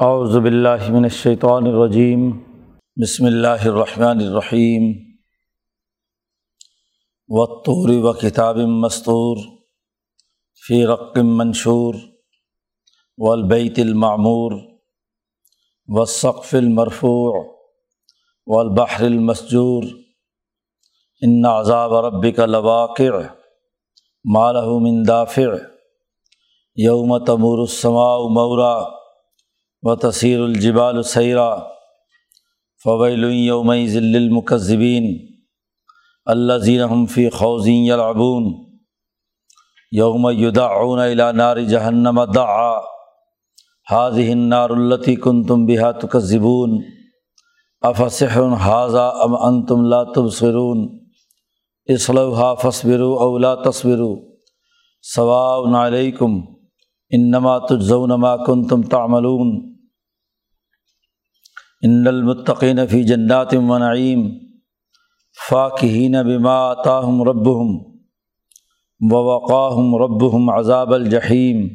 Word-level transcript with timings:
اعوذ 0.00 0.36
باللہ 0.36 0.90
من 0.90 1.04
الشیطان 1.04 1.66
الرجیم۔ 1.66 2.30
بسم 3.02 3.24
اللہ 3.24 3.64
الرحمن 3.64 4.16
الرحیم۔ 4.26 5.12
وطور 7.28 7.88
و 7.88 8.12
کتاب 8.12 8.56
مستور۔ 8.56 9.36
فی 10.66 10.86
رقم 10.86 11.36
منشور۔ 11.36 11.94
والبیت 13.18 13.78
المعمور۔ 13.78 14.52
والسقف 15.88 16.54
المرفوع۔ 16.54 17.44
والبحر 18.46 19.04
المسجور۔ 19.04 19.82
ان 21.20 21.46
عذاب 21.46 21.94
ربک 21.94 22.40
لواقع۔ 22.40 23.20
ما 24.24 24.52
له 24.52 24.78
من 24.78 25.08
دافع۔ 25.08 25.56
یوم 26.76 27.18
تمور 27.18 27.58
السماء 27.58 28.28
مورا 28.30 29.03
و 29.84 29.94
تصیر 29.94 30.40
الجبال 30.40 31.02
سیرا 31.02 31.56
فویل 32.84 33.24
یوم 33.24 33.86
ذل 33.86 34.16
المکذبین 34.16 35.18
اللہ 36.24 36.58
زین 36.58 37.06
فی 37.06 37.30
خوزین 37.30 37.84
یلعبون 37.84 38.44
یوم 39.90 40.30
یدعون 40.30 40.98
الى 40.98 41.32
نار 41.32 41.56
جہنم 41.56 42.24
دعا 42.24 42.78
حاضح 43.90 44.30
النار 44.30 44.70
التی 44.70 45.16
کن 45.16 45.44
تم 45.44 45.66
بحا 45.66 45.90
تکذبون 45.92 46.80
افسحر 47.80 48.56
حاضہ 48.56 49.12
ام 49.24 49.36
انتم 49.36 49.84
لا 49.84 50.04
تبصرون 50.04 50.98
اصلوحا 51.86 52.54
فصبرو 52.54 53.12
او 53.14 53.38
لا 53.38 53.54
تصبروا 53.54 54.16
ثواء 55.16 55.86
علیکم 55.86 56.40
انما 57.10 57.58
تجزون 57.58 58.14
ما 58.14 58.36
کنتم 58.36 58.82
تعملون 58.82 59.73
ان 61.84 62.06
المطقین 62.06 62.86
فی 62.86 63.02
جنات 63.04 63.54
و 63.54 63.78
نعیم 63.78 64.28
فاقہین 65.48 66.14
بما 66.26 66.58
طاہم 66.74 67.22
ربہم 67.22 67.72
ووقاہم 69.00 69.96
ربہم 69.96 70.50
عذاب 70.50 70.92
الجحیم 70.94 71.66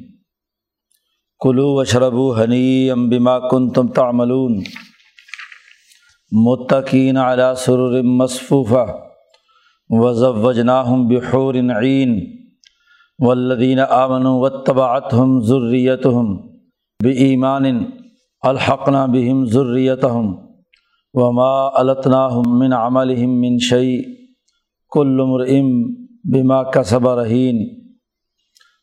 کلو 1.41 1.67
وشربو 1.73 2.31
حنیم 2.35 3.07
بما 3.09 3.37
کنتم 3.49 3.87
تعملون 3.91 4.59
متقین 6.31 7.17
علی 7.17 7.53
سرر 7.57 8.01
مصفوفہ 8.01 8.85
وزوجناہم 9.89 11.07
بحور 11.07 11.55
عین 11.55 12.19
والذین 13.21 13.79
آمنوا 13.79 14.39
واتبعتہم 14.39 15.39
ذریتہم 15.41 16.35
بإیمان 17.03 17.65
الحقنا 18.43 19.05
بہم 19.05 19.43
ضریتہم 19.45 20.27
وما 21.13 21.53
الطناہم 21.79 22.59
من 22.59 22.73
عملہم 22.73 23.31
من 23.41 23.57
شعی 23.59 23.97
کل 24.91 25.17
مرئم 25.27 25.71
بما 26.33 26.61
کسب 26.63 27.07
رہین 27.09 27.59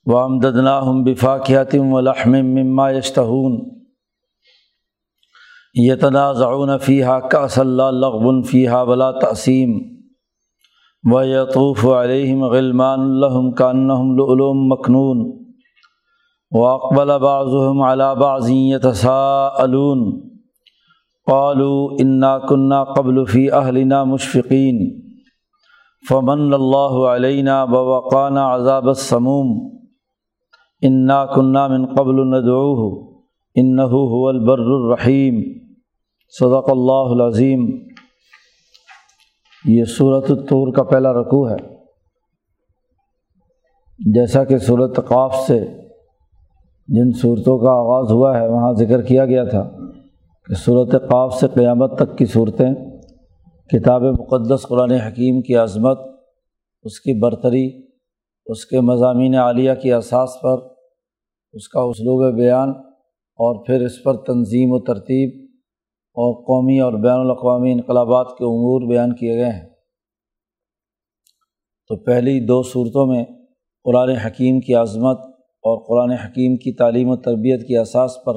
وامددناہم 0.07 1.03
بفاکہتم 1.05 1.93
ولحم 1.93 2.37
مما 2.55 2.91
یشتہون 2.91 3.57
یتنازعون 5.75 6.79
فیہا 6.79 7.19
کأس 7.29 7.59
اللہ 7.59 7.91
لغب 7.95 8.45
فیہا 8.47 8.83
ولا 8.83 9.11
تأثیم 9.11 9.79
ویطوف 11.05 11.85
علیہم 11.87 12.45
غلمان 12.45 13.11
لہم 13.21 13.51
کانہم 13.55 14.17
لؤلؤ 14.17 14.53
مکنون 14.67 15.46
واقبل 16.57 17.19
بعضهم 17.19 17.83
على 17.83 18.15
بعض 18.15 18.49
يتساءلون. 18.49 20.05
قالوا 21.27 22.01
انا 22.01 22.39
كنا 22.39 22.85
قبل 22.85 23.27
في 23.27 23.55
اهلنا 23.55 24.05
مشفقين. 24.05 24.79
فمن 26.09 26.55
الله 26.55 27.09
علينا 27.09 27.65
ووقانا 27.65 28.45
عذاب 28.45 28.89
السموم. 28.89 29.49
انا 30.83 31.27
كنا 31.35 31.69
من 31.69 31.87
قبل 31.87 32.15
ندعوه. 32.15 33.13
انه 33.57 33.93
هو 34.15 34.31
البر 34.31 34.69
الرحیم 34.77 35.41
صدق 36.41 36.71
اللہ 36.71 37.15
العظیم 37.15 37.65
یہ 39.65 39.85
صورت 39.85 40.31
الطور 40.31 40.73
کا 40.73 40.83
پہلا 40.83 41.13
رقوع 41.13 41.51
ہے. 41.51 41.57
جیسا 44.15 44.45
کہ 44.45 44.59
صورت 44.59 45.01
قاف 45.09 45.35
سے 45.35 45.86
جن 46.89 47.13
صورتوں 47.13 47.59
کا 47.59 47.71
آغاز 47.71 48.13
ہوا 48.13 48.39
ہے، 48.39 48.49
وہاں 48.49 48.73
ذکر 48.73 49.03
کیا 49.03 49.25
گیا 49.27 49.45
تھا 49.45 49.71
کہ 50.49 50.55
صورت 50.55 50.93
قاف 50.93 51.35
سے 51.35 51.47
قیامت 51.55 51.99
تک 51.99 52.19
کی 52.19 52.27
صورتیں، 52.27 52.75
کتاب 53.71 54.03
مقدس، 54.03 54.63
قرآن 54.63 54.91
حکیم 54.91 55.43
کی 55.43 55.57
عظمت، 55.57 55.99
اس 56.85 57.01
کی 57.01 57.21
برتری، 57.21 57.83
اس 58.47 58.67
کے 58.67 58.81
مضامین 58.81 59.35
عالیہ 59.35 59.73
کی 59.83 59.93
اساس 59.93 60.31
پر، 60.43 60.59
اس 61.53 61.69
کا 61.69 61.81
اسلوب 61.81 62.35
بیان، 62.35 62.71
اور 63.39 63.67
پھر 63.67 63.81
اس 63.81 64.03
پر 64.03 64.17
تنظیم 64.17 64.73
و 64.73 64.79
ترتیب 64.79 65.47
اور 66.17 66.35
قومی 66.35 66.81
اور 66.81 66.93
بین 66.93 67.21
الاقوامی 67.21 67.73
انقلابات 67.73 68.27
کے 68.27 68.45
امور 68.45 68.89
بیان 68.89 69.15
کیے 69.15 69.37
گئے 69.37 69.51
ہیں۔ 69.53 69.69
تو 71.89 71.97
پہلی 71.97 72.41
دو 72.41 72.63
صورتوں 72.63 73.07
میں 73.07 73.25
قرآن 73.85 74.09
حکیم 74.09 74.61
کی 74.61 74.75
عظمت 74.75 75.36
اور 75.67 75.79
قرآن 75.87 76.19
حکیم 76.19 76.57
کی 76.57 76.73
تعلیم 76.73 77.09
و 77.09 77.17
تربیت 77.17 77.69
کی 77.69 77.77
اساس 77.77 78.25
پر 78.27 78.35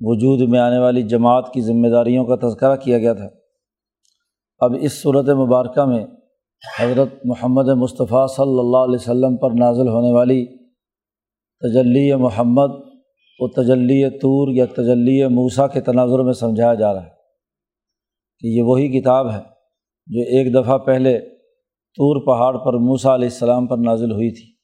وجود 0.00 0.48
میں 0.48 0.60
آنے 0.60 0.78
والی 0.78 1.02
جماعت 1.02 1.52
کی 1.52 1.60
ذمہ 1.60 1.88
داریوں 1.88 2.24
کا 2.24 2.48
تذکرہ 2.48 2.76
کیا 2.76 2.98
گیا 2.98 3.12
تھا۔ 3.12 3.28
اب 4.58 4.74
اس 4.80 5.02
صورت 5.02 5.28
مبارکہ 5.28 5.84
میں 5.84 6.06
حضرت 6.80 7.08
محمد 7.24 7.68
مصطفیٰ 7.68 8.26
صلی 8.28 8.58
اللہ 8.58 8.76
علیہ 8.76 8.98
وسلم 9.00 9.36
پر 9.36 9.50
نازل 9.50 9.88
ہونے 9.88 10.12
والی 10.12 10.46
تجلی 11.62 12.14
محمد 12.14 12.70
و 13.38 13.48
تجلی 13.48 14.10
طور 14.10 14.48
یا 14.54 14.64
تجلی 14.64 15.26
موسیٰ 15.26 15.66
کے 15.72 15.80
تناظر 15.80 16.18
میں 16.18 16.32
سمجھایا 16.32 16.74
جا 16.74 16.94
رہا 16.94 17.02
ہے 17.02 17.10
کہ 18.38 18.46
یہ 18.46 18.62
وہی 18.62 19.00
کتاب 19.00 19.30
ہے 19.30 19.40
جو 20.06 20.20
ایک 20.20 20.54
دفعہ 20.54 20.78
پہلے 20.78 21.18
طور 21.98 22.26
پہاڑ 22.26 22.64
پر 22.64 22.78
موسیٰ 22.78 23.10
علیہ 23.10 23.28
السلام 23.28 23.66
پر 23.66 23.76
نازل 23.76 24.12
ہوئی 24.12 24.30
تھی۔ 24.30 24.57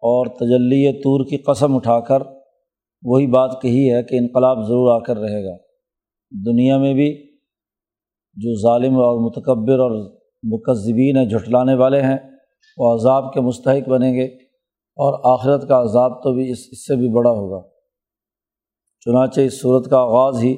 اور 0.00 0.26
تجلی 0.26 0.92
طور 0.92 1.24
کی 1.24 1.36
قسم 1.36 1.76
اٹھا 1.76 2.00
کر 2.00 2.22
وہی 3.02 3.26
بات 3.26 3.62
کہی 3.62 3.92
ہے 3.92 4.02
کہ 4.02 4.16
انقلاب 4.16 4.66
ضرور 4.66 4.94
آ 4.94 4.98
کر 4.98 5.16
رہے 5.16 5.44
گا۔ 5.44 5.56
دنیا 6.46 6.78
میں 6.78 6.94
بھی 6.94 7.30
جو 8.34 8.60
ظالم 8.60 8.94
اور 8.94 9.20
متکبر 9.20 9.78
اور 9.78 10.20
مکذبین 10.42 11.16
ہیں، 11.16 11.24
جھٹلانے 11.24 11.74
والے 11.74 12.02
ہیں، 12.02 12.18
وہ 12.76 12.94
عذاب 12.94 13.32
کے 13.32 13.40
مستحق 13.40 13.88
بنیں 13.88 14.14
گے 14.14 14.24
اور 14.96 15.38
آخرت 15.38 15.68
کا 15.68 15.82
عذاب 15.82 16.22
تو 16.22 16.34
بھی 16.34 16.50
اس 16.50 16.58
اس 16.72 16.86
سے 16.86 16.96
بھی 16.96 17.08
بڑا 17.08 17.30
ہوگا۔ 17.30 17.62
چنانچہ 19.00 19.40
اس 19.40 19.60
صورت 19.60 19.90
کا 19.90 19.98
آغاز 19.98 20.44
ہی 20.44 20.56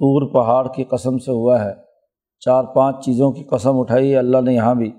طور 0.00 0.32
پہاڑ 0.32 0.68
کی 0.74 0.84
قسم 0.84 1.18
سے 1.18 1.30
ہوا 1.30 1.64
ہے۔ 1.64 1.72
چار 2.40 2.64
پانچ 2.64 3.04
چیزوں 3.04 3.32
کی 3.32 3.44
قسم 3.44 3.80
اٹھائی 3.80 4.12
ہے، 4.12 4.16
اللہ 4.16 4.40
نے 4.40 4.54
یہاں 4.54 4.74
بھی 4.74 4.92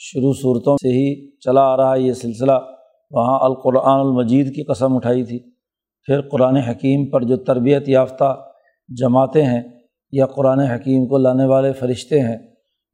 شروع 0.00 0.32
صورتوں 0.32 0.76
سے 0.76 0.88
ہی 0.88 1.30
چلا 1.30 1.60
آ 1.60 1.76
رہا 1.76 1.94
ہے 1.94 2.00
یہ 2.00 2.12
سلسلہ۔ 2.12 2.52
وہاں 3.10 3.38
القرآن 3.40 4.00
المجید 4.00 4.54
کی 4.54 4.62
قسم 4.62 4.96
اٹھائی 4.96 5.24
تھی۔ 5.24 5.38
پھر 6.06 6.20
قرآن 6.20 6.56
حکیم 6.56 7.10
پر 7.10 7.22
جو 7.22 7.36
تربیت 7.36 7.88
یافتہ 7.88 8.50
جماعتیں 8.88 9.42
ہیں 9.42 9.62
یا 10.12 10.26
قرآن 10.26 10.60
حکیم 10.60 11.06
کو 11.06 11.18
لانے 11.18 11.44
والے 11.44 11.72
فرشتے 11.72 12.20
ہیں 12.20 12.36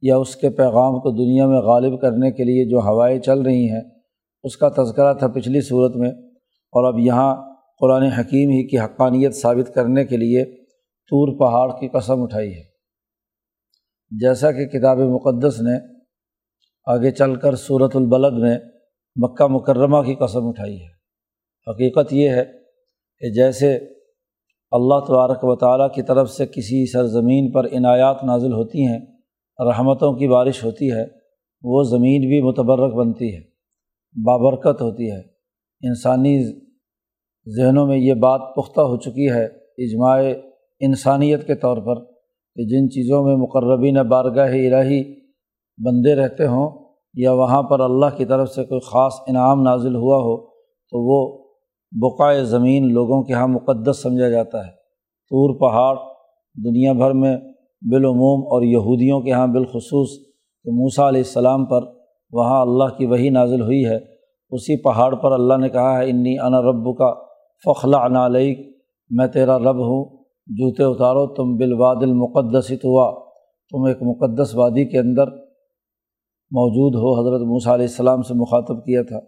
یا 0.01 0.17
اس 0.17 0.35
کے 0.35 0.49
پیغام 0.49 0.99
کو 0.99 1.11
دنیا 1.11 1.47
میں 1.47 1.59
غالب 1.59 2.01
کرنے 2.01 2.31
کے 2.31 2.43
لیے 2.43 2.69
جو 2.69 2.79
ہوائیں 2.79 3.19
چل 3.19 3.41
رہی 3.41 3.69
ہیں، 3.69 3.81
اس 4.43 4.57
کا 4.57 4.69
تذکرہ 4.69 5.13
تھا 5.13 5.27
پچھلی 5.27 5.61
صورت 5.61 5.95
میں۔ 5.95 6.09
اور 6.49 6.93
اب 6.93 6.99
یہاں 6.99 7.35
قرآن 7.79 8.03
حکیم 8.03 8.49
ہی 8.49 8.67
کی 8.67 8.77
حقانیت 8.77 9.35
ثابت 9.35 9.75
کرنے 9.75 10.05
کے 10.05 10.17
لیے 10.17 10.45
طور 11.09 11.39
پہاڑ 11.39 11.79
کی 11.79 11.87
قسم 11.87 12.21
اٹھائی 12.21 12.53
ہے۔ 12.53 12.63
جیسا 14.09 14.51
کہ 14.51 14.65
کتاب 14.65 14.97
مقدس 14.97 15.61
نے 15.61 15.94
آگے 16.85 17.11
چل 17.11 17.35
کر 17.35 17.55
صورت 17.55 17.95
البلد 17.95 18.37
میں 18.39 18.57
مکہ 19.15 19.47
مکرمہ 19.47 20.01
کی 20.01 20.15
قسم 20.15 20.47
اٹھائی 20.47 20.81
ہے۔ 20.81 20.93
حقیقت 21.71 22.13
یہ 22.13 22.29
ہے 22.29 22.43
کہ 23.19 23.33
جیسے 23.33 23.75
اللہ 24.71 24.99
تبارک 25.07 25.43
و 25.43 25.55
تعالیٰ 25.55 25.91
کی 25.91 26.01
طرف 26.01 26.29
سے 26.29 26.45
کسی 26.45 26.91
سرزمین 26.91 27.51
پر 27.51 27.65
عنایات 27.65 28.23
نازل 28.23 28.53
ہوتی 28.53 28.85
ہیں، 28.87 28.99
رحمتوں 29.59 30.13
کی 30.13 30.27
بارش 30.27 30.63
ہوتی 30.63 30.91
ہے، 30.91 31.05
وہ 31.63 31.83
زمین 31.83 32.27
بھی 32.27 32.41
متبرک 32.41 32.93
بنتی 32.93 33.33
ہے، 33.35 33.41
بابرکت 34.25 34.81
ہوتی 34.81 35.11
ہے۔ 35.11 35.19
انسانی 35.81 36.43
ذہنوں 37.47 37.87
میں 37.87 37.97
یہ 37.97 38.13
بات 38.13 38.41
پختہ 38.55 38.81
ہو 38.81 38.97
چکی 38.97 39.29
ہے 39.31 39.45
اجماع 39.77 40.19
انسانیت 40.79 41.47
کے 41.47 41.55
طور 41.55 41.77
پر 41.77 42.05
کہ 42.55 42.65
جن 42.65 42.89
چیزوں 42.89 43.23
میں 43.23 43.35
مقربین 43.35 44.01
بارگاہ 44.07 44.51
الہی 44.51 45.24
بندے 45.77 46.15
رہتے 46.15 46.45
ہوں 46.45 46.85
یا 47.13 47.31
وہاں 47.33 47.63
پر 47.63 47.79
اللہ 47.79 48.05
کی 48.17 48.25
طرف 48.25 48.49
سے 48.49 48.63
کوئی 48.63 48.79
خاص 48.79 49.13
انعام 49.27 49.61
نازل 49.61 49.95
ہوا 49.95 50.17
ہو، 50.17 50.37
تو 50.89 51.07
وہ 51.07 51.45
بقائے 51.91 52.43
زمین 52.43 52.93
لوگوں 52.93 53.23
کے 53.23 53.33
یہاں 53.33 53.47
مقدس 53.47 54.01
سمجھا 54.03 54.29
جاتا 54.29 54.57
ہے۔ 54.57 54.71
طور 55.29 55.59
پہاڑ 55.59 55.95
دنیا 56.65 56.93
بھر 56.93 57.11
میں 57.11 57.37
بالعموم 57.81 58.41
اور 58.47 58.61
یہودیوں 58.61 59.21
کے 59.21 59.29
یہاں 59.29 59.47
بالخصوص 59.47 60.09
کہ 60.63 60.71
موسیٰ 60.71 61.07
علیہ 61.07 61.21
السلام 61.21 61.65
پر 61.65 61.81
وہاں 62.31 62.61
اللہ 62.61 62.83
کی 62.83 63.05
وہی 63.05 63.29
نازل 63.29 63.61
ہوئی 63.61 63.85
ہے۔ 63.85 63.97
اسی 64.49 64.81
پہاڑ 64.81 65.15
پر 65.15 65.31
اللہ 65.31 65.53
نے 65.57 65.69
کہا 65.69 65.97
ہے، 65.97 66.09
انی 66.09 66.39
انا 66.39 66.61
رب 66.61 66.97
کا 66.97 67.13
فخلا 67.65 68.07
نعلیک 68.07 68.77
میں 69.09 69.27
تیرا 69.27 69.59
رب 69.59 69.75
ہوں، 69.75 70.23
جوتے 70.47 70.83
اتارو، 70.83 71.27
تم 71.27 71.55
بالواد 71.55 71.95
المقدس 72.01 72.71
ہوا۔ 72.71 73.25
تم 73.71 73.83
ایک 73.83 73.97
مقدس 74.01 74.55
وادی 74.55 74.85
کے 74.85 74.99
اندر 74.99 75.44
موجود 76.51 76.95
ہو، 76.95 77.21
حضرت 77.21 77.41
موسیٰ 77.41 77.73
علیہ 77.73 77.85
السلام 77.85 78.21
سے 78.21 78.33
مخاطب 78.33 78.85
کیا 78.85 79.01
تھا۔ 79.01 79.19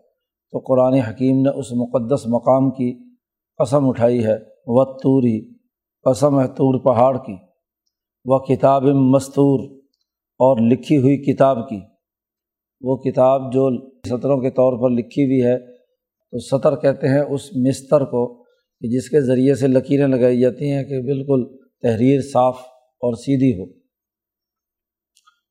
تو 0.52 0.60
قرآن 0.60 0.94
حکیم 0.94 1.42
نے 1.42 1.50
اس 1.50 1.66
مقدس 1.74 2.28
مقام 2.28 2.72
کی 2.72 3.00
قسم 3.58 3.90
اٹھائی 3.90 4.26
ہے 4.26 4.36
و 4.68 4.94
توری 4.94 5.54
قسم 6.04 6.42
ہے 6.42 6.48
طور 6.48 6.80
پہاڑ 6.80 7.18
کی۔ 7.18 7.36
و 8.26 8.56
کتاب 8.56 8.84
مستور 8.84 9.60
اور 10.40 10.58
لکھی 10.62 10.98
ہوئی 10.98 11.18
کتاب 11.18 11.70
کی۔ 11.70 11.80
وہ 12.82 12.98
کتاب 12.98 13.54
جو 13.54 13.90
سطروں 14.10 14.42
کے 14.42 14.50
طور 14.50 14.84
پر 14.84 14.90
لکھی 14.90 15.26
ہوئی 15.26 15.44
ہے۔ 15.44 15.76
تو 16.32 16.40
سطر 16.40 16.76
کہتے 16.76 17.08
ہیں 17.08 17.20
اس 17.20 17.42
مستر 17.56 18.06
کو 18.06 18.44
کہ 18.80 18.90
جس 18.90 19.10
کے 19.10 19.22
ذریعے 19.22 19.56
سے 19.56 19.68
لکیریں 19.68 20.08
لگائی 20.08 20.40
جاتی 20.40 20.72
ہیں 20.72 20.84
کہ 20.84 21.02
بالکل 21.02 21.58
تحریر 21.82 22.22
صاف 22.22 22.58
اور 22.78 23.14
سیدھی 23.14 23.60
ہو۔ 23.60 23.77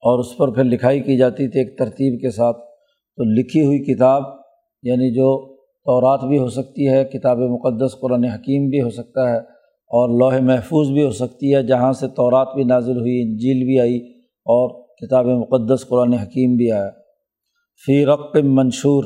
اور 0.06 0.18
اس 0.18 0.36
پر 0.36 0.52
پھر 0.54 0.64
لکھائی 0.64 1.00
کی 1.00 1.16
جاتی 1.16 1.48
تھی 1.48 1.60
ایک 1.60 1.76
ترتیب 1.78 2.20
کے 2.20 2.30
ساتھ، 2.30 2.56
تو 3.18 3.24
لکھی 3.32 3.64
ہوئی 3.64 3.78
کتاب 3.84 4.22
یعنی 4.82 5.10
جو 5.14 5.28
تورات 5.86 6.24
بھی 6.24 6.38
ہو 6.38 6.48
سکتی 6.48 6.88
ہے، 6.88 7.04
کتاب 7.04 7.38
مقدس، 7.38 7.98
قرآن 8.00 8.24
حکیم 8.24 8.68
بھی 8.68 8.80
ہو 8.80 8.90
سکتا 8.90 9.28
ہے، 9.30 9.36
اور 9.90 10.18
لوح 10.18 10.38
محفوظ 10.42 10.90
بھی 10.90 11.04
ہو 11.04 11.10
سکتی 11.10 11.54
ہے، 11.54 11.62
جہاں 11.62 11.92
سے 11.92 12.08
تورات 12.08 12.54
بھی 12.54 12.64
نازل 12.64 13.00
ہوئی، 13.00 13.20
انجیل 13.22 13.64
بھی 13.66 13.78
آئی، 13.80 13.96
اور 14.46 14.70
کتاب 14.96 15.26
مقدس، 15.26 15.86
قرآن 15.88 16.12
حکیم 16.12 16.56
بھی 16.56 16.70
آیا۔ 16.72 16.90
فی 17.82 18.04
رق 18.06 18.36
منشور، 18.44 19.04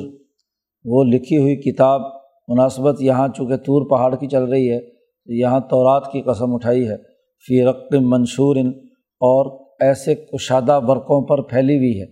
وہ 0.85 1.03
لکھی 1.03 1.37
ہوئی 1.37 1.55
کتاب 1.55 2.01
مناسبت 2.47 3.01
یہاں 3.01 3.27
چونکہ 3.27 3.55
طور 3.55 3.89
پہاڑ 3.89 4.15
کی 4.15 4.27
چل 4.27 4.43
رہی 4.43 4.69
ہے، 4.71 4.79
یہاں 5.27 5.59
تورات 5.59 6.11
کی 6.11 6.21
قسم 6.21 6.53
اٹھائی 6.53 6.87
ہے۔ 6.87 6.97
فی 7.45 7.63
رق 7.65 7.93
منشور، 8.05 8.55
اور 9.21 9.60
ایسے 9.81 10.15
کشادہ 10.15 10.79
برقوں 10.87 11.27
پر 11.27 11.41
پھیلی 11.41 11.77
ہوئی 11.77 12.01
ہے۔ 12.01 12.05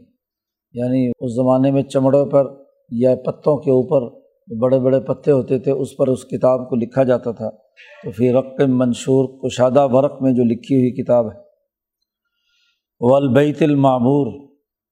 یعنی 0.73 1.11
اس 1.19 1.35
زمانے 1.35 1.71
میں 1.71 1.83
چمڑوں 1.83 2.25
پر 2.25 2.43
یا 2.91 3.15
پتوں 3.15 3.57
کے 3.57 3.71
اوپر 3.71 4.19
بڑے 4.61 4.79
بڑے 4.79 4.99
پتے 4.99 5.31
ہوتے 5.31 5.59
تھے، 5.59 5.71
اس 5.71 5.97
پر 5.97 6.07
اس 6.07 6.25
کتاب 6.25 6.69
کو 6.69 6.75
لکھا 6.75 7.03
جاتا 7.03 7.31
تھا۔ 7.31 7.49
تو 8.03 8.11
پھر 8.11 8.33
رق 8.33 8.61
منشور 8.67 9.25
کشادہ 9.25 9.87
برق 9.93 10.21
میں 10.21 10.31
جو 10.31 10.43
لکھی 10.43 10.75
ہوئی 10.75 10.91
کتاب 10.91 11.25
ہے۔ 11.25 11.37
والبیت 12.99 13.61
المعمور 13.61 14.27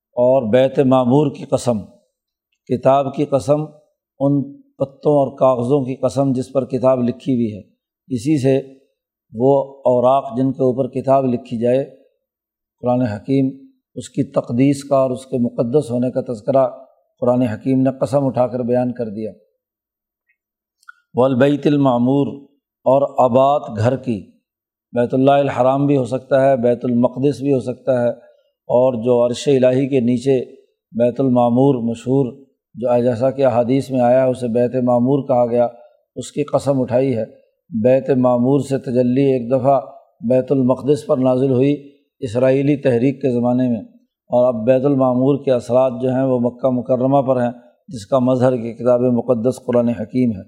اور 0.07 0.53
بیت 0.53 0.79
معمور 0.79 1.35
کی 1.35 1.43
قسم۔ 1.45 1.79
کتاب 2.65 3.15
کی 3.15 3.25
قسم، 3.25 3.61
ان 4.19 4.61
پتوں 4.61 5.11
اور 5.11 5.37
کاغذوں 5.37 5.85
کی 5.85 5.95
قسم 5.95 6.31
جس 6.31 6.53
پر 6.53 6.65
کتاب 6.65 6.99
لکھی 6.99 7.33
ہوئی 7.35 7.53
ہے۔ 7.53 7.61
اسی 8.07 8.41
سے 8.41 8.61
وہ 9.33 9.63
اوراق 9.85 10.37
جن 10.37 10.51
کے 10.51 10.63
اوپر 10.63 10.87
کتاب 10.87 11.25
لکھی 11.25 11.59
جائے 11.59 11.96
قرآن 12.81 13.01
حکیم 13.01 13.67
اس 13.95 14.09
کی 14.09 14.23
تقدیس 14.31 14.83
کا 14.83 14.97
اور 14.97 15.11
اس 15.11 15.25
کے 15.25 15.37
مقدس 15.37 15.91
ہونے 15.91 16.11
کا 16.11 16.33
تذکرہ 16.33 16.67
قرآن 17.21 17.41
حکیم 17.41 17.81
نے 17.81 17.89
قسم 18.01 18.25
اٹھا 18.25 18.47
کر 18.47 18.59
بیان 18.59 18.91
کر 18.93 19.05
دیا۔ 19.05 19.31
والبیت 21.15 21.67
المعمور 21.67 22.27
اور 22.85 23.25
آباد 23.25 23.79
گھر 23.79 23.95
کی، 23.95 24.31
بیت 24.93 25.13
اللہ 25.13 25.31
الحرام 25.31 25.85
بھی 25.85 25.97
ہو 25.97 26.05
سکتا 26.05 26.41
ہے، 26.41 26.57
بیت 26.57 26.85
المقدس 26.85 27.41
بھی 27.41 27.53
ہو 27.53 27.59
سکتا 27.59 28.01
ہے، 28.03 28.09
اور 28.69 28.93
جو 29.03 29.25
عرش 29.25 29.47
الٰہی 29.47 29.87
کے 29.87 29.99
نیچے 29.99 30.39
بیت 30.91 31.21
المعمور 31.21 31.81
مشہور، 31.89 32.31
جو 32.75 33.03
جیسا 33.03 33.31
کہ 33.31 33.45
حادیث 33.45 33.91
میں 33.91 33.99
آیا 33.99 34.23
ہے، 34.23 34.29
اسے 34.29 34.47
بیت 34.47 34.75
معمور 34.83 35.27
کہا 35.27 35.45
گیا، 35.45 35.67
اس 36.15 36.31
کی 36.31 36.43
قسم 36.43 36.81
اٹھائی 36.81 37.15
ہے۔ 37.17 37.25
بیت 37.69 38.09
معمور 38.09 38.59
سے 38.59 38.77
تجلی 38.77 39.31
ایک 39.33 39.51
دفعہ 39.51 39.79
بیت 40.29 40.51
المقدس 40.51 41.05
پر 41.05 41.17
نازل 41.17 41.51
ہوئی۔ 41.51 41.96
اسرائیلی 42.21 42.75
تحریک 42.75 43.21
کے 43.21 43.29
زمانے 43.29 43.67
میں 43.69 43.81
اور 44.29 44.53
اب 44.53 44.65
بیت 44.65 44.85
المعمور 44.85 45.43
کے 45.45 45.51
اثرات 45.51 46.01
جو 46.01 46.09
ہیں 46.09 46.23
وہ 46.23 46.39
مکہ 46.39 46.69
مکرمہ 46.69 47.21
پر 47.21 47.41
ہیں، 47.41 47.51
جس 47.87 48.05
کا 48.05 48.19
مظہر 48.19 48.55
کی 48.55 48.73
کتاب 48.73 49.01
مقدس 49.01 49.65
قرآن 49.65 49.89
حکیم 49.89 50.31
ہے۔ 50.31 50.43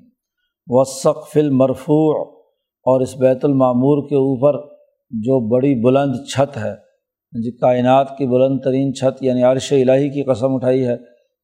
وسق 0.68 1.28
فل 1.34 1.50
مرفوع 1.50 2.14
اور 2.86 3.02
اس 3.02 3.18
بیت 3.18 3.46
المعمور 3.46 4.08
کے 4.10 4.16
اوپر 4.16 4.60
جو 5.12 5.40
بڑی 5.50 5.76
بلند 5.84 6.16
چھت 6.28 6.58
ہے 6.58 6.74
جی 7.34 7.52
کائنات 7.52 8.18
کی 8.18 8.28
بلند 8.28 8.60
ترین 8.64 8.94
چھت 8.94 9.24
یعنی 9.24 9.44
عرش 9.44 9.74
الٰہی 9.74 10.10
کی 10.10 10.24
قسم 10.24 10.54
اٹھائی 10.54 10.86
ہے 10.86 10.96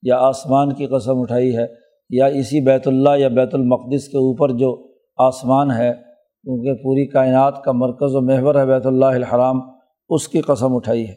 یا 0.04 0.18
آسمان 0.18 0.74
کی 0.74 0.86
قسم 0.86 1.20
اٹھائی 1.20 1.56
ہے 1.58 1.66
یا 2.10 2.26
اسی 2.26 2.66
بیت 2.66 2.88
اللہ 2.88 3.18
یا 3.18 3.28
بیت 3.28 3.56
المقدس 3.56 4.08
کے 4.08 4.18
اوپر 4.18 4.50
جو 4.50 4.76
آسمان 5.18 5.72
ہے، 5.72 5.94
کیونکہ 6.46 6.74
پوری 6.84 7.06
کائنات 7.08 7.64
کا 7.64 7.72
مرکز 7.72 8.16
و 8.16 8.22
محور 8.22 8.56
ہے 8.56 8.66
بیت 8.66 8.86
اللہ 8.86 9.06
الحرام 9.06 9.60
اس 10.10 10.28
کی 10.28 10.42
قسم 10.42 10.76
اٹھائی 10.76 11.08
ہے۔ 11.10 11.16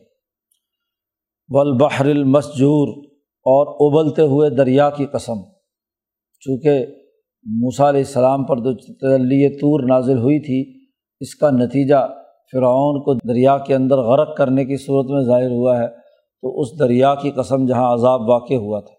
والبحر 1.50 2.05
المسجور، 2.05 3.05
اور 3.50 3.67
ابلتے 3.67 4.23
ہوئے 4.23 4.50
دریا 4.50 4.90
کی 4.90 5.06
قسم۔ 5.06 5.35
چونکہ 6.40 6.87
موسیٰ 7.44 7.87
علیہ 7.87 8.00
السلام 8.00 8.44
پر 8.44 8.56
جو 8.56 8.75
تلی 8.75 9.58
طور 9.58 9.88
نازل 9.88 10.19
ہوئی 10.19 10.40
تھی، 10.40 10.87
اس 11.20 11.35
کا 11.35 11.50
نتیجہ 11.50 12.08
فرعون 12.52 13.02
کو 13.02 13.14
دریا 13.14 13.58
کے 13.58 13.75
اندر 13.75 13.99
غرق 13.99 14.37
کرنے 14.37 14.64
کی 14.64 14.76
صورت 14.76 15.11
میں 15.11 15.23
ظاہر 15.23 15.50
ہوا 15.50 15.79
ہے، 15.79 15.88
تو 16.43 16.61
اس 16.61 16.79
دریا 16.79 17.14
کی 17.14 17.31
قسم 17.31 17.67
جہاں 17.67 17.94
عذاب 17.94 18.20
واقع 18.20 18.55
ہوا 18.55 18.81
تھا۔ 18.81 18.94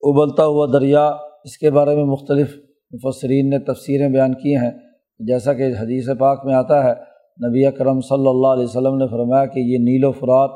ابلتا 0.00 0.46
ہوا 0.46 0.66
دریا، 0.72 1.06
اس 1.44 1.58
کے 1.58 1.70
بارے 1.70 1.96
میں 1.96 2.04
مختلف 2.04 2.54
مفسرین 2.90 3.50
نے 3.50 3.58
تفسیریں 3.58 4.08
بیان 4.08 4.34
کی 4.34 4.56
ہیں۔ 4.56 4.70
جیسا 5.18 5.54
کہ 5.54 5.62
حدیث 5.62 6.08
پاک 6.18 6.44
میں 6.44 6.54
آتا 6.54 6.84
ہے 6.84 7.11
نبی 7.48 7.66
اکرم 7.66 8.00
صلی 8.00 8.26
اللہ 8.26 8.46
علیہ 8.46 8.64
وسلم 8.64 8.96
نے 8.96 9.06
فرمایا 9.06 9.46
کہ 9.46 9.60
یہ 9.60 9.78
نیل 9.78 10.04
و 10.04 10.12
فرات 10.12 10.50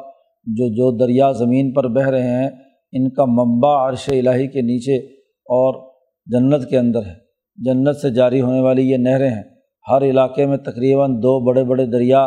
جو 0.44 0.68
جو 0.68 0.96
دریا 0.96 1.32
زمین 1.32 1.72
پر 1.72 1.88
بہہ 1.88 2.08
رہے 2.08 2.28
ہیں، 2.28 2.50
ان 2.92 3.10
کا 3.10 3.24
منبع 3.24 3.88
عرش 3.88 4.08
الٰہی 4.08 4.46
کے 4.46 4.60
نیچے 4.60 4.96
اور 5.30 5.90
جنت 6.26 6.68
کے 6.70 6.78
اندر 6.78 6.98
ہے۔ 6.98 7.26
جنت 7.56 7.96
سے 7.96 8.10
جاری 8.10 8.40
ہونے 8.40 8.60
والی 8.60 8.90
یہ 8.90 8.96
نہریں 8.96 9.30
ہیں۔ 9.30 9.42
ہر 9.90 10.02
علاقے 10.02 10.46
میں 10.46 10.56
تقریباً 10.56 11.16
دو 11.16 11.40
بڑے 11.40 11.64
بڑے 11.64 11.86
دریا 11.86 12.26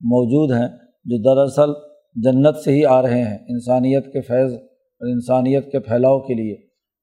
موجود 0.00 0.56
ہیں 0.56 0.68
جو 1.04 1.16
دراصل 1.22 1.70
جنت 2.14 2.56
سے 2.56 2.72
ہی 2.72 2.84
آ 2.84 3.02
رہے 3.02 3.22
ہیں، 3.22 3.38
انسانیت 3.48 4.12
کے 4.12 4.20
فیض 4.20 4.52
اور 4.52 5.08
انسانیت 5.08 5.72
کے 5.72 5.80
پھیلاؤ 5.80 6.20
کے 6.20 6.34
لیے۔ 6.34 6.54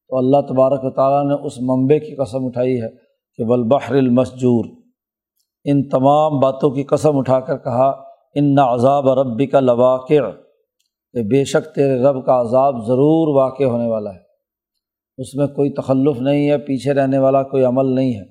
تو 0.08 0.18
اللہ 0.18 0.38
تبارک 0.38 0.84
و 0.84 0.90
تعالیٰ 0.90 1.38
نے 1.38 1.46
اس 1.46 1.62
منبع 1.62 1.98
کی 1.98 2.16
قسم 2.16 2.46
اٹھائی 2.46 2.82
ہے 2.82 2.88
کہ 3.38 3.44
بلبحر 3.44 3.96
المسجور۔ 3.96 4.79
ان 5.64 5.90
تمام 5.90 6.40
باتوں 6.40 6.70
کی 6.70 6.84
قسم 6.84 7.18
اٹھا 7.18 7.40
کر 7.40 7.58
کہا، 7.58 8.04
ان 8.36 8.60
عذاب 8.60 9.10
ربی 9.10 9.46
کا 9.46 9.60
لواقع 9.60 10.14
کہ 11.14 11.24
بے 11.24 11.44
شک 11.44 11.76
تیرے 11.76 12.02
رب 12.02 12.26
کا 12.26 12.42
عذاب 12.42 12.86
ضرور 12.86 13.36
واقع 13.36 13.64
ہونے 13.64 13.88
والا 13.88 14.10
ہے۔ 14.10 14.30
اس 15.18 15.36
میں 15.36 15.48
کوئی 15.48 15.70
تخلف 15.70 16.22
نہیں 16.22 16.50
ہے، 16.50 16.58
پیچھے 16.58 16.94
رہنے 16.94 17.18
والا 17.18 17.44
کوئی 17.44 17.64
عمل 17.64 17.86
نہیں 17.86 18.14
ہے۔ 18.14 18.26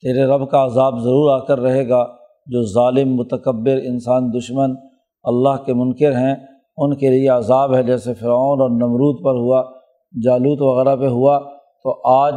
تیرے 0.00 0.24
رب 0.24 0.50
کا 0.50 0.64
عذاب 0.64 0.98
ضرور 0.98 1.40
آ 1.40 1.44
کر 1.44 1.60
رہے 1.60 1.88
گا۔ 1.88 2.06
جو 2.46 2.62
ظالم، 2.62 3.14
متکبر 3.14 3.76
انسان، 3.76 4.32
دشمن 4.32 4.74
اللہ 5.22 5.62
کے 5.64 5.74
منکر 5.74 6.12
ہیں، 6.12 6.34
ان 6.76 6.96
کے 6.96 7.08
لیے 7.08 7.28
عذاب 7.28 7.74
ہے۔ 7.74 7.82
جیسے 7.82 8.14
فرعون 8.14 8.60
اور 8.60 8.70
نمرود 8.70 9.24
پر 9.24 9.34
ہوا، 9.34 9.64
جالوت 10.24 10.62
وغیرہ 10.62 10.96
پہ 10.96 11.06
ہوا، 11.06 11.38
تو 11.82 12.08
آج 12.08 12.34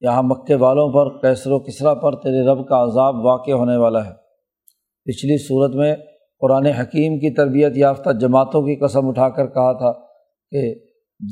یہاں 0.00 0.22
مکے 0.22 0.54
والوں 0.54 0.92
پر 0.92 1.18
کیسر 1.18 1.50
و 1.50 1.58
کسرا 1.58 1.94
پر 1.94 2.16
تیرے 2.16 2.46
رب 2.46 2.68
کا 2.68 2.82
عذاب 2.82 3.24
واقع 3.24 3.50
ہونے 3.50 3.76
والا 3.76 4.04
ہے۔ 4.04 4.12
پچھلی 5.04 5.38
صورت 5.38 5.74
میں 5.74 5.96
قرآن 6.40 6.66
حکیم 6.66 7.18
کی 7.18 7.34
تربیت 7.34 7.72
یافتہ 7.76 8.10
جماعتوں 8.10 8.62
کی 8.62 8.76
قسم 8.76 9.08
اٹھا 9.08 9.28
کر 9.28 9.46
کہا 9.46 9.72
تھا 9.72 9.92
کہ 10.50 10.74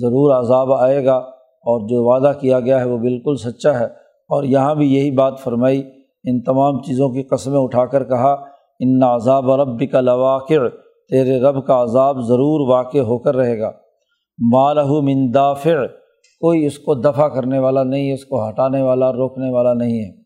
ضرور 0.01 0.41
عذاب 0.41 0.73
آئے 0.73 1.05
گا 1.05 1.17
اور 1.39 1.89
جو 1.89 2.05
وعدہ 2.05 2.33
کیا 2.39 2.61
گیا 2.61 2.81
ہے 2.81 2.85
وہ 2.85 2.99
بالکل 2.99 3.37
سچا 3.37 3.81
ہے۔ 3.81 4.07
اور 4.29 4.45
یہاں 4.45 4.75
بھی 4.75 4.95
یہی 4.95 5.11
بات 5.11 5.41
فرمائی، 5.41 5.83
ان 6.25 6.41
تمام 6.41 6.83
چیزوں 6.83 7.09
کی 7.09 7.23
قسمیں 7.23 7.61
اٹھا 7.61 7.87
کر 7.87 8.05
کہا، 8.05 8.37
ان 8.81 9.03
عذاب 9.03 9.51
رب 9.51 9.83
کا 9.93 10.01
لواقع، 10.01 10.55
تیرے 11.11 11.41
رب 11.41 11.67
کا 11.67 11.83
عذاب 11.83 12.21
ضرور 12.21 12.69
واقع 12.69 12.99
ہو 12.99 13.19
کر 13.19 13.37
رہے 13.37 13.61
گا۔ 13.61 13.73
مالہ 14.53 14.85
من 14.85 15.35
دافع 15.35 15.75
کوئی 16.41 16.67
اس 16.67 16.79
کو 16.79 16.95
دفع 16.95 17.29
کرنے 17.29 17.59
والا 17.59 17.83
نہیں 17.83 18.09
ہے، 18.09 18.15
اس 18.15 18.25
کو 18.25 18.49
ہٹانے 18.49 18.83
والا، 18.83 19.13
روکنے 19.13 19.55
والا 19.55 19.73
نہیں 19.75 20.05
ہے۔ 20.05 20.23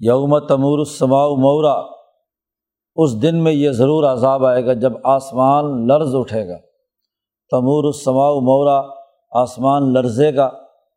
یوم 0.00 0.38
تمور 0.38 0.78
السماء 0.78 1.26
مورا، 1.26 1.74
اس 2.96 3.22
دن 3.22 3.44
میں 3.44 3.52
یہ 3.52 3.70
ضرور 3.70 4.04
عذاب 4.04 4.46
آئے 4.46 4.66
گا 4.66 4.72
جب 4.72 4.92
آسمان 5.04 5.86
لرز 5.86 6.14
اٹھے 6.14 6.48
گا۔ 6.48 6.56
تمور 7.50 7.84
السماء 7.84 8.30
مورا، 8.30 8.82
آسمان 9.32 9.92
لرزے 9.92 10.36
گا 10.36 10.46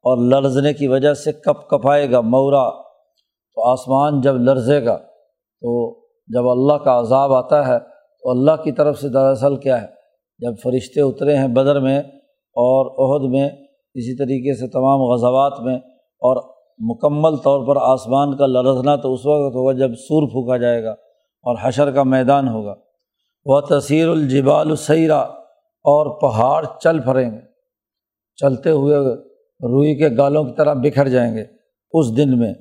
اور 0.04 0.18
لرزنے 0.18 0.74
کی 0.74 0.88
وجہ 0.88 1.14
سے 1.14 1.32
کپ 1.32 1.70
کپائے 1.70 2.12
گا 2.12 2.22
مورا۔ 2.22 2.70
تو 3.56 3.72
آسمان 3.72 4.22
جب 4.22 4.36
لرزے 4.36 4.86
گا، 4.86 4.98
تو 5.62 6.00
جب 6.28 6.50
اللہ 6.50 6.74
کا 6.74 7.00
عذاب 7.00 7.34
آتا 7.34 7.68
ہے، 7.68 7.80
تو 8.24 8.30
اللہ 8.30 8.64
کی 8.64 8.72
طرف 8.72 9.00
سے 9.00 9.10
دراصل 9.10 9.56
کیا 9.56 9.82
ہے؟ 9.82 9.88
جب 10.38 10.54
فرشتے 10.64 11.02
اترے 11.02 11.38
ہیں 11.38 11.48
بدر 11.48 11.80
میں 11.80 12.02
اور 12.56 12.86
عہد 12.86 13.32
میں 13.32 13.50
اسی 13.94 14.18
طریقے 14.18 14.60
سے 14.60 14.68
تمام 14.68 15.02
غزوات 15.02 15.60
میں 15.60 15.76
اور 16.00 16.54
مکمل 16.80 17.36
طور 17.36 17.68
پر 17.68 17.82
آسمان 17.82 18.38
کا 18.38 18.46
لرزنا 18.46 18.96
تو 18.96 19.14
اس 19.14 19.20
وقت 19.20 19.56
ہوگا 19.56 19.74
جب 19.74 19.96
سور 19.96 20.28
پھونکا 20.28 20.58
جائے 20.58 20.84
گا 20.84 20.92
اور 21.44 21.58
حشر 21.62 21.92
کا 21.92 22.04
میدان 22.04 22.48
ہوگا۔ 22.48 22.76
وہ 23.46 23.62
تصیر 23.62 24.08
الجبال 24.08 24.70
السیرا 24.70 25.20
اور 25.84 26.22
پہاڑ 26.22 26.66
چل 26.84 27.00
پھریں 27.00 27.32
گے۔ 27.32 27.40
چلتے 28.36 28.70
ہوئے 28.70 28.96
روئی 29.64 29.96
کے 29.96 30.18
گالوں 30.18 30.44
کی 30.44 30.52
طرح 30.58 30.74
بکھر 30.74 31.08
جائیں 31.08 31.38
گے۔ 31.38 31.44
اس 31.92 32.18
دن 32.18 32.40
میں 32.40 32.54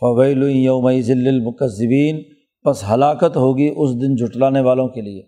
فویل 0.00 0.42
یوم 0.42 0.90
ذل 1.00 1.28
المکذبین 1.28 2.22
بس 2.66 2.84
ہلاکت 2.94 3.36
ہوگی 3.36 3.74
اس 3.76 3.90
دن 3.90 4.14
جھٹلانے 4.14 4.60
والوں 4.60 4.88
کے 4.88 5.00
لیے۔ 5.00 5.22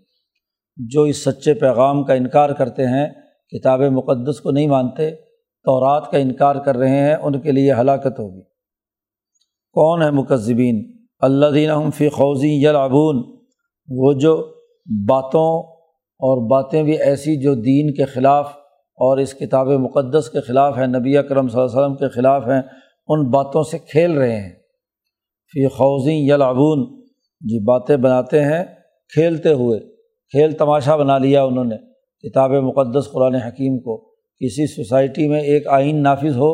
جو 0.77 1.03
اس 1.03 1.23
سچے 1.23 1.53
پیغام 1.53 2.03
کا 2.03 2.13
انکار 2.13 2.49
کرتے 2.49 2.85
ہیں 2.85 3.26
کتاب 3.49 3.81
مقدس 3.81 4.39
کو 4.39 4.51
نہیں 4.51 4.67
مانتے، 4.67 5.11
تورات 5.63 6.11
کا 6.11 6.17
انکار 6.17 6.55
کر 6.55 6.77
رہے 6.77 6.89
ہیں، 6.89 7.15
ان 7.15 7.39
کے 7.39 7.51
لیے 7.51 7.73
ہلاکت 7.73 8.19
ہوگی۔ 8.19 8.41
کون 9.71 10.01
ہے 10.01 10.11
مکذبین؟ 10.11 10.91
اللہ 11.19 11.45
دین 11.53 11.91
فی 11.91 12.09
خوضی 12.09 12.67
یلعبون۔ 12.67 13.37
وہ 13.89 14.13
جو 14.13 14.53
باتوں 15.09 15.63
اور 16.19 16.49
باتیں 16.49 16.83
بھی 16.83 16.97
ایسی 16.97 17.41
جو 17.41 17.55
دین 17.55 17.93
کے 17.93 18.05
خلاف 18.05 18.47
اور 18.95 19.17
اس 19.17 19.33
کتاب 19.33 19.67
مقدس 19.67 20.29
کے 20.29 20.41
خلاف 20.41 20.77
ہیں، 20.77 20.87
نبی 20.87 21.17
اکرم 21.17 21.47
صلی 21.47 21.61
اللہ 21.61 21.71
علیہ 21.71 21.79
وسلم 21.79 21.95
کے 21.95 22.09
خلاف 22.09 22.47
ہیں، 22.47 22.61
ان 23.07 23.29
باتوں 23.29 23.63
سے 23.63 23.77
کھیل 23.79 24.11
رہے 24.11 24.39
ہیں۔ 24.41 24.53
فی 25.51 25.67
خوضی 25.67 26.13
یلعبون۔ 26.13 27.01
جی 27.41 27.63
باتیں 27.63 27.97
بناتے 27.97 28.43
ہیں، 28.43 28.63
کھیلتے 29.13 29.53
ہوئے، 29.53 29.79
کھیل 30.31 30.51
تماشا 30.51 30.95
بنا 30.95 31.17
لیا 31.17 31.43
انہوں 31.43 31.65
نے۔ 31.65 31.75
کتاب 32.21 32.51
مقدس 32.51 33.11
قرآن 33.11 33.35
حکیم 33.35 33.79
کو 33.79 33.97
کسی 34.39 34.67
سوسائٹی 34.67 35.27
میں 35.27 35.41
ایک 35.41 35.67
آئین 35.67 36.03
نافذ 36.03 36.37
ہو 36.37 36.53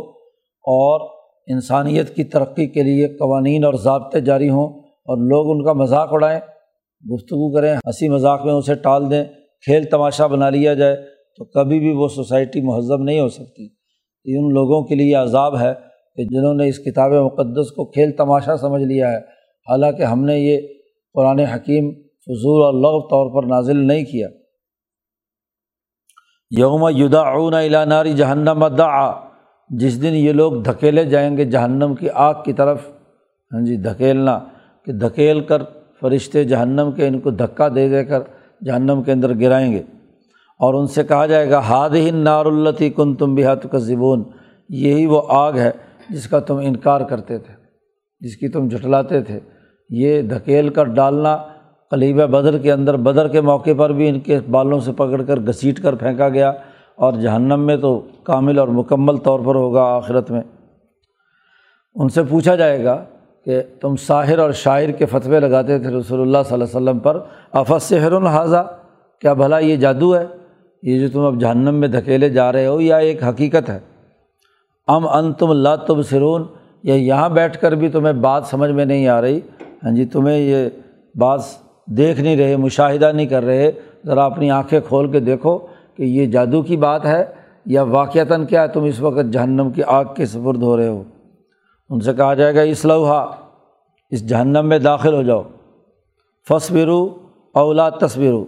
اور 0.66 1.10
انسانیت 1.48 2.16
کی 2.16 2.24
ترقی 2.24 2.68
کے 2.68 2.84
لیے 2.84 3.08
قوانین 3.08 3.66
اور 3.66 3.74
ضابطے 3.74 4.22
جاری 4.22 4.50
ہوں 4.50 4.80
اور 4.84 5.18
لوگ 5.18 5.52
ان 5.52 5.66
کا 5.66 5.74
مذاق 5.74 6.08
اڑائیں، 6.12 6.40
گفتگو 7.14 7.54
کریں، 7.54 7.74
ہنسی 7.74 8.10
مذاق 8.10 8.46
میں 8.46 8.54
اسے 8.54 8.76
ٹال 8.76 9.12
دیں، 9.12 9.24
کھیل 9.66 9.84
تماشا 9.84 10.28
بنا 10.28 10.50
لیا 10.50 10.74
جائے، 10.74 10.96
تو 11.38 11.46
کبھی 11.46 11.80
بھی 11.80 11.92
وہ 11.92 12.08
سوسائٹی 12.08 12.62
مہذب 12.62 13.04
نہیں 13.04 13.20
ہو 13.20 13.30
سکتی۔ 13.30 13.66
ان 14.26 14.54
لوگوں 14.54 14.84
کے 14.84 14.96
لیے 14.96 15.14
عذاب 15.14 15.62
ہے 15.62 15.74
کہ 16.16 16.24
جنہوں 16.24 16.54
نے 16.54 16.68
اس 16.68 16.80
کتاب 16.80 17.12
مقدس 17.12 17.72
کو 17.72 17.86
کھیل 17.86 18.12
تماشا 18.12 18.58
سمجھ 18.58 18.84
لیا 18.84 19.12
ہے۔ 19.12 19.18
حالانکہ 19.70 20.04
ہم 20.04 20.26
نے 20.26 20.40
یہ 20.40 20.58
قرآن 21.14 21.40
حکیم 21.40 21.92
فضول 21.94 22.64
اور 22.64 22.74
لغ 22.74 23.08
طور 23.08 23.42
پر 23.42 23.48
نازل 23.48 23.88
نہیں 23.88 24.04
کیا۔ 24.04 24.28
یوم 26.58 26.84
اون 26.84 27.54
ناری 27.90 28.14
جہنم 28.14 28.68
دا 28.68 29.12
جس 29.70 30.02
دن 30.02 30.14
یہ 30.14 30.34
لوگ 30.34 30.54
دھکیلے 30.62 31.06
جائیں 31.06 31.38
گے 31.38 31.46
جہنم 31.46 31.96
کی 31.96 32.10
آگ 32.10 32.34
کی 32.46 32.54
طرف۔ 32.54 32.82
ہاں 33.52 33.62
جی 33.62 33.78
دھکیلنا، 33.78 34.40
کہ 34.86 34.92
دھکیل 34.92 35.40
کر 35.40 35.62
فرشتے 36.02 36.44
جہنم 36.44 36.92
کے 36.92 37.08
ان 37.08 37.20
کو 37.20 37.32
دھکا 37.32 37.68
دے 37.76 37.90
دے 37.90 38.04
کر 38.06 38.20
جہنم 38.66 39.04
کے 39.04 39.12
اندر 39.12 39.34
گرائیں 39.40 39.72
گے۔ 39.72 39.82
اور 40.60 40.74
ان 40.74 40.88
سے 40.88 41.04
کہا 41.04 41.26
جائے 41.26 41.50
گا 41.50 41.60
ہاد 41.60 41.90
ہی 41.90 42.12
نار 42.12 42.46
التی 42.46 42.90
کن 42.90 43.16
تم 43.16 43.36
بحت 43.36 43.68
کا 43.72 43.78
زبون 43.78 44.24
یہی 44.70 45.06
وہ 45.06 45.22
آگ 45.30 45.54
ہے 45.54 45.72
جس 46.10 46.28
کا 46.28 46.40
تم 46.40 46.58
انکار 46.58 47.02
کرتے 47.02 47.38
تھے، 47.38 47.54
جس 48.20 48.38
کی 48.38 48.48
تم 48.48 48.68
جھٹلاتے 48.68 49.22
تھے۔ 49.22 49.40
یہ 49.90 50.22
دھکیل 50.22 50.70
کر 50.70 50.84
ڈالنا 50.84 51.38
قلیبہ 51.94 52.26
بدر 52.26 52.58
کے 52.58 52.72
اندر، 52.72 52.98
بدر 52.98 53.28
کے 53.28 53.42
موقع 53.42 53.70
پر 53.78 53.92
بھی 53.94 54.10
ان 54.10 54.20
کے 54.20 54.40
بالوں 54.52 54.80
سے 54.80 54.92
پکڑ 54.92 55.22
کر 55.22 55.40
گھسیٹ 55.40 55.80
کر 55.80 55.96
پھینکا 55.96 56.30
گیا 56.30 56.52
اور 56.96 57.14
جہنم 57.14 57.60
میں 57.60 57.78
تو 57.78 58.02
کامل 58.24 58.60
اور 58.60 58.68
مکمل 58.68 59.18
طور 59.18 59.40
پر 59.40 59.56
ہوگا 59.56 59.84
آخرت 59.84 60.32
میں۔ 60.32 60.42
ان 61.96 62.10
سے 62.10 62.24
پوچھا 62.24 62.56
جائے 62.56 62.84
گا 62.84 63.04
کہ 63.46 63.62
تم 63.82 63.96
ساحر 63.96 64.38
اور 64.38 64.52
شاعر 64.52 64.90
کے 64.90 65.06
فتوے 65.06 65.40
لگاتے 65.40 65.80
تھے 65.80 65.90
رسول 65.90 66.22
اللہ 66.22 66.38
صلی 66.46 66.54
اللہ 66.54 66.64
علیہ 66.64 66.76
وسلم 66.76 67.00
پر 67.00 67.20
افس 67.52 67.84
سحر 67.84 68.12
الحاظہ 68.12 68.64
کیا 69.22 69.34
بھلا 69.34 69.60
یہ 69.60 69.76
جادو 69.76 70.16
ہے؟ 70.16 70.26
یہ 70.84 71.00
جو 71.00 71.10
تم 71.10 71.20
اب 71.20 71.40
جہنم 71.42 71.76
میں 71.76 71.88
دھکیلے 71.88 72.30
جا 72.30 72.52
رہے 72.52 72.68
ہو 72.68 72.82
یا 72.82 72.98
ایک 72.98 73.24
حقیقت 73.24 73.70
ہے۔ 73.70 73.80
ام 74.88 75.08
ان 75.08 75.34
تم 75.34 75.50
اللہ 75.50 75.76
تب 75.88 76.02
سرون 76.02 76.44
یا 76.84 76.96
یہاں 76.96 77.30
بیٹھ 77.30 77.58
کر 77.58 77.72
بھی 77.72 77.90
تمہیں 77.90 78.14
بات 78.14 78.46
سمجھ 78.46 78.72
میں 78.72 78.86
نہیں 78.86 79.08
آ 79.08 79.22
رہی۔ 79.22 79.40
ہاں 79.84 79.92
جی 79.92 80.06
تمہیں 80.06 80.40
یہ 80.40 80.70
بات 81.16 81.42
دیکھ 81.86 82.22
نہیں 82.22 82.38
رہے، 82.38 82.58
مشاہدہ 82.58 83.12
نہیں 83.12 83.26
کر 83.26 83.44
رہے، 83.44 83.72
ذرا 84.06 84.26
اپنی 84.26 84.52
آنکھیں 84.52 84.80
کھول 84.88 85.12
کے 85.12 85.20
دیکھو 85.20 85.58
کہ 85.98 86.04
یہ 86.04 86.26
جادو 86.26 86.62
کی 86.62 86.78
بات 86.78 87.06
ہے 87.06 87.26
یا 87.66 87.84
واقعتاً 87.84 88.46
کیا 88.46 88.66
تم 88.66 88.84
اس 88.84 89.00
وقت 89.00 89.34
جہنم 89.34 89.70
کی 89.70 89.84
آگ 89.84 90.06
کے 90.16 90.26
سپرد 90.26 90.64
ہو 90.64 90.78
رہے 90.78 90.88
ہو۔ 90.88 91.04
ان 91.90 92.00
سے 92.00 92.14
کہا 92.14 92.34
جائے 92.34 92.56
گا، 92.56 92.62
اس 92.62 92.86
لوہا، 92.86 93.32
اس 94.10 94.30
جہنم 94.30 94.66
میں 94.66 94.80
داخل 94.80 95.14
ہو 95.14 95.24
جاؤ۔ 95.24 95.42
فصبرو 96.50 97.10
اولا 97.54 97.90
تصویرو 97.90 98.46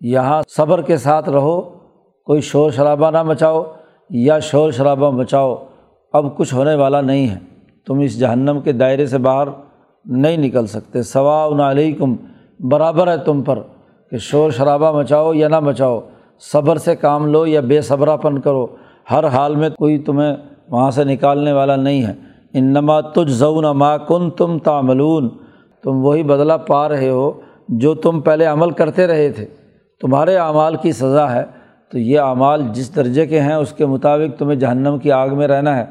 یہاں 0.00 0.42
صبر 0.48 0.82
کے 0.82 0.96
ساتھ 0.96 1.28
رہو، 1.28 1.62
کوئی 2.24 2.40
شور 2.40 2.70
شرابہ 2.70 3.10
نہ 3.10 3.22
مچاؤ 3.22 3.64
یا 4.10 4.38
شور 4.38 4.70
شرابہ 4.70 5.10
مچاؤ۔ 5.10 5.66
اب 6.12 6.36
کچھ 6.36 6.54
ہونے 6.54 6.74
والا 6.74 7.00
نہیں 7.00 7.28
ہے۔ 7.28 7.38
تم 7.86 7.98
اس 7.98 8.18
جہنم 8.18 8.60
کے 8.64 8.72
دائرے 8.72 9.06
سے 9.06 9.18
باہر 9.18 9.48
نہیں 10.04 10.36
نکل 10.36 10.66
سکتے۔ 10.66 11.02
ثوا 11.02 11.70
علیکم 11.70 12.16
برابر 12.60 13.08
ہے 13.08 13.18
تم 13.18 13.42
پر 13.42 13.58
کہ 14.10 14.18
شور 14.18 14.50
شرابہ 14.50 14.92
مچاؤ 14.92 15.34
یا 15.34 15.48
نہ 15.48 15.60
مچاؤ، 15.60 16.00
صبر 16.52 16.76
سے 16.76 16.96
کام 16.96 17.26
لو 17.26 17.46
یا 17.46 17.60
بے 17.60 17.80
صبرا 17.80 18.16
پن 18.16 18.38
کرو۔ 18.38 18.66
ہر 19.10 19.26
حال 19.26 19.56
میں 19.56 19.70
کوئی 19.70 19.98
تمہیں 19.98 20.36
وہاں 20.70 20.90
سے 20.90 21.04
نکالنے 21.04 21.52
والا 21.52 21.76
نہیں 21.76 22.02
ہے۔ 22.02 22.12
ان 22.52 22.64
نما 22.64 23.00
تجھ 23.00 23.30
زون 23.30 23.64
ما 23.64 23.96
کن 23.96 24.30
تم 24.30 24.58
تعملون۔ 24.58 25.28
تم 25.82 26.04
وہی 26.04 26.22
بدلہ 26.22 26.52
پا 26.66 26.88
رہے 26.88 27.10
ہو 27.10 27.32
جو 27.68 27.94
تم 27.94 28.20
پہلے 28.20 28.44
عمل 28.44 28.70
کرتے 28.70 29.06
رہے 29.06 29.28
تھے۔ 29.28 29.46
تمہارے 30.00 30.36
اعمال 30.36 30.76
کی 30.76 30.92
سزا 30.92 31.34
ہے۔ 31.34 31.44
تو 31.92 31.98
یہ 31.98 32.20
اعمال 32.20 32.62
جس 32.72 32.96
درجے 32.96 33.26
کے 33.26 33.40
ہیں، 33.40 33.54
اس 33.54 33.72
کے 33.72 33.86
مطابق 33.86 34.38
تمہیں 34.38 34.56
جہنم 34.56 34.98
کی 34.98 35.12
آگ 35.12 35.28
میں 35.28 35.48
رہنا 35.48 35.76
ہے۔ 35.76 35.84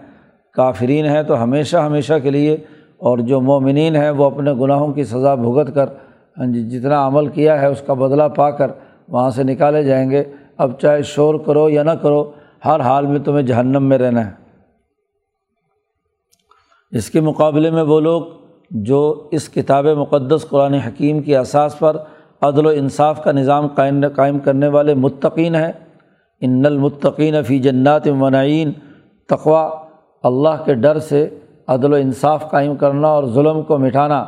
کافرین 0.54 1.06
ہیں 1.06 1.24
تو 1.24 1.44
ہمیشہ 1.44 1.78
ہمیشہ 1.78 2.14
کے 2.24 2.30
لیے، 2.30 2.58
اور 2.98 3.18
جو 3.18 3.42
مومنین 3.42 3.96
ہیں 3.96 4.10
وہ 4.10 4.26
اپنے 4.26 4.54
گناہوں 4.54 4.94
کی 4.94 5.04
سزا 5.04 5.36
بھگت 5.36 5.76
کر 5.76 5.86
ہاں 6.38 6.46
جی 6.46 6.70
جتنا 6.70 7.08
عمل 7.08 7.28
کیا 7.28 7.62
ہے 7.62 7.66
اس 7.66 7.82
کا 7.82 7.94
بدلہ 7.94 8.24
پا 8.24 8.52
کر 8.52 8.72
وہاں 9.08 9.30
سے 9.30 9.44
نکالے 9.44 9.84
جائیں 9.84 10.12
گے۔ 10.12 10.24
اب 10.58 10.80
چاہے 10.80 11.02
شور 11.02 11.36
کرو 11.36 11.70
یا 11.70 11.84
نہ 11.84 11.92
کرو، 11.92 12.32
ہر 12.66 12.80
حال 12.80 13.06
میں 13.06 13.20
تمہیں 13.20 13.44
جہنم 13.44 13.84
میں 13.84 13.98
رہنا 13.98 14.26
ہے۔ 14.26 14.32
اس 16.92 17.10
کے 17.10 17.22
مقابلے 17.22 17.72
میں 17.72 17.84
وہ 17.84 18.00
لوگ 18.00 18.22
جو 18.72 19.28
اس 19.32 19.50
کتاب 19.50 19.86
مقدس 19.86 20.46
قرآن 20.50 20.74
حکیم 20.74 21.22
کی 21.22 21.36
اساس 21.36 21.80
پر 21.80 21.98
عدل 22.42 22.66
و 22.66 22.70
انصاف 22.70 23.24
کا 23.24 23.32
نظام 23.32 23.68
قائم 24.16 24.40
کرنے 24.40 24.68
والے 24.68 24.94
متقین 24.94 25.56
ہیں۔ 25.56 25.72
ان 26.42 26.66
المتقین 26.66 27.44
فی 27.44 27.60
جنات 27.60 28.08
منعین 28.08 28.72
تقوا 29.30 29.70
اللہ 30.24 30.64
کے 30.66 30.74
ڈر 30.74 31.00
سے 31.00 31.30
عدل 31.68 31.94
و 31.94 31.96
انصاف 31.96 32.52
قائم 32.52 32.76
کرنا 32.76 33.08
اور 33.08 33.24
ظلم 33.24 33.62
کو 33.62 33.78
مٹھانا 33.78 34.26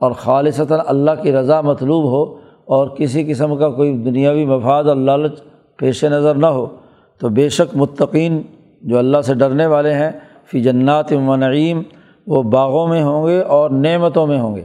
اور 0.00 0.12
خالصتاً 0.12 0.80
اللہ 0.86 1.10
کی 1.22 1.32
رضا 1.32 1.60
مطلوب 1.60 2.04
ہو 2.04 2.40
اور 2.64 2.88
کسی 2.88 3.24
قسم 3.24 3.56
کا 3.56 3.70
کوئی 3.70 3.98
دنیاوی 3.98 4.46
مفاد 4.46 4.84
اور 4.84 4.96
لالچ 4.96 5.40
پیش 5.76 6.04
نظر 6.04 6.34
نہ 6.34 6.46
ہو، 6.46 6.66
تو 7.18 7.28
بے 7.28 7.48
شک 7.48 7.76
متقین 7.76 8.42
جو 8.82 8.98
اللہ 8.98 9.20
سے 9.20 9.34
ڈرنے 9.34 9.66
والے 9.66 9.94
ہیں، 9.94 10.10
فی 10.50 10.62
جنات 10.62 11.12
منعیم 11.12 11.82
وہ 12.26 12.42
باغوں 12.42 12.88
میں 12.88 13.02
ہوں 13.02 13.26
گے 13.26 13.40
اور 13.40 13.70
نعمتوں 13.70 14.26
میں 14.26 14.40
ہوں 14.40 14.56
گے۔ 14.56 14.62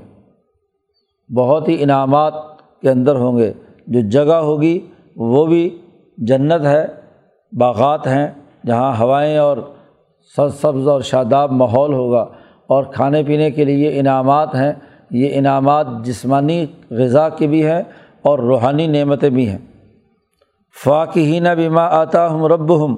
بہت 1.36 1.70
ہی 1.70 1.84
انعامات 1.84 2.34
کے 2.82 2.90
اندر 2.90 3.16
ہوں 3.16 3.38
گے۔ 3.38 3.54
جو 3.88 4.00
جگہ 4.10 4.34
ہوگی، 4.34 4.80
وہ 5.16 5.46
بھی 5.46 5.78
جنت 6.18 6.66
ہے، 6.66 6.88
باغات 7.60 8.08
ہیں، 8.08 8.28
جہاں 8.68 9.00
ہوائیں 9.00 9.38
اور 9.38 9.58
سر 10.36 10.50
سبز 10.50 10.88
اور 10.88 11.02
شاداب 11.02 11.52
ماحول 11.52 11.94
ہوگا۔ 11.94 12.26
اور 12.68 12.84
کھانے 12.84 13.24
پینے 13.24 13.52
کے 13.52 13.66
لیے 13.66 14.00
انعامات 14.00 14.56
ہیں۔ 14.56 14.74
یہ 15.12 15.30
انعامات 15.34 15.88
جسمانی 16.04 16.66
غذا 16.92 17.30
کے 17.30 17.48
بھی 17.48 17.66
ہیں 17.66 17.84
اور 18.22 18.40
روحانی 18.40 18.88
نعمتیں 18.88 19.30
بھی 19.30 19.50
ہیں۔ 19.50 19.58
فاقی 20.84 21.40
نہ 21.40 21.50
بیما 21.50 21.82
آتا 21.82 22.32
ہم 22.32 22.46
رب 22.46 22.86
ہم 22.86 22.96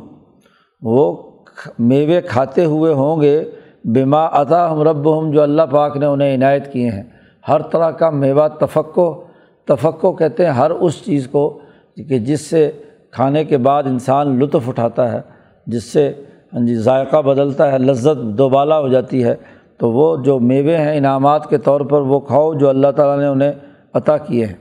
وہ 0.81 1.31
میوے 1.79 2.21
کھاتے 2.21 2.65
ہوئے 2.65 2.93
ہوں 2.93 3.21
گے 3.21 3.43
بیما 3.85 4.27
عطا 4.31 4.71
ہم 4.71 4.81
رب 4.81 5.19
ہم 5.19 5.31
جو 5.31 5.41
اللہ 5.41 5.61
پاک 5.71 5.97
نے 5.97 6.05
انہیں 6.05 6.35
عنایت 6.35 6.73
کیے 6.73 6.89
ہیں۔ 6.89 7.03
ہر 7.47 7.61
طرح 7.61 7.91
کا 7.91 8.09
میوہ 8.09 8.47
تفقو 8.47 9.23
تفقو 9.65 10.13
کہتے 10.13 10.45
ہیں 10.45 10.51
ہر 10.51 10.71
اس 10.71 11.05
چیز 11.05 11.27
کو 11.27 11.59
کہ 11.95 12.19
جس 12.19 12.41
سے 12.41 12.71
کھانے 13.11 13.43
کے 13.43 13.57
بعد 13.57 13.83
انسان 13.83 14.39
لطف 14.39 14.69
اٹھاتا 14.69 15.11
ہے، 15.11 15.21
جس 15.67 15.83
سے 15.83 16.13
ہاں 16.53 16.65
جی 16.65 16.75
ذائقہ 16.75 17.17
بدلتا 17.17 17.71
ہے، 17.71 17.77
لذت 17.77 18.37
دوبالا 18.37 18.79
ہو 18.79 18.87
جاتی 18.87 19.23
ہے۔ 19.23 19.35
تو 19.81 19.91
وہ 19.91 20.17
جو 20.17 20.39
میوے 20.39 20.77
ہیں، 20.77 20.97
انعامات 20.97 21.49
کے 21.49 21.57
طور 21.57 21.81
پر 21.81 22.01
وہ 22.01 22.19
کھاؤ 22.19 22.53
جو 22.53 22.69
اللہ 22.69 22.87
تعالیٰ 22.95 23.17
نے 23.17 23.27
انہیں 23.27 23.51
عطا 23.93 24.17
کیے 24.17 24.45
ہیں۔ 24.45 24.53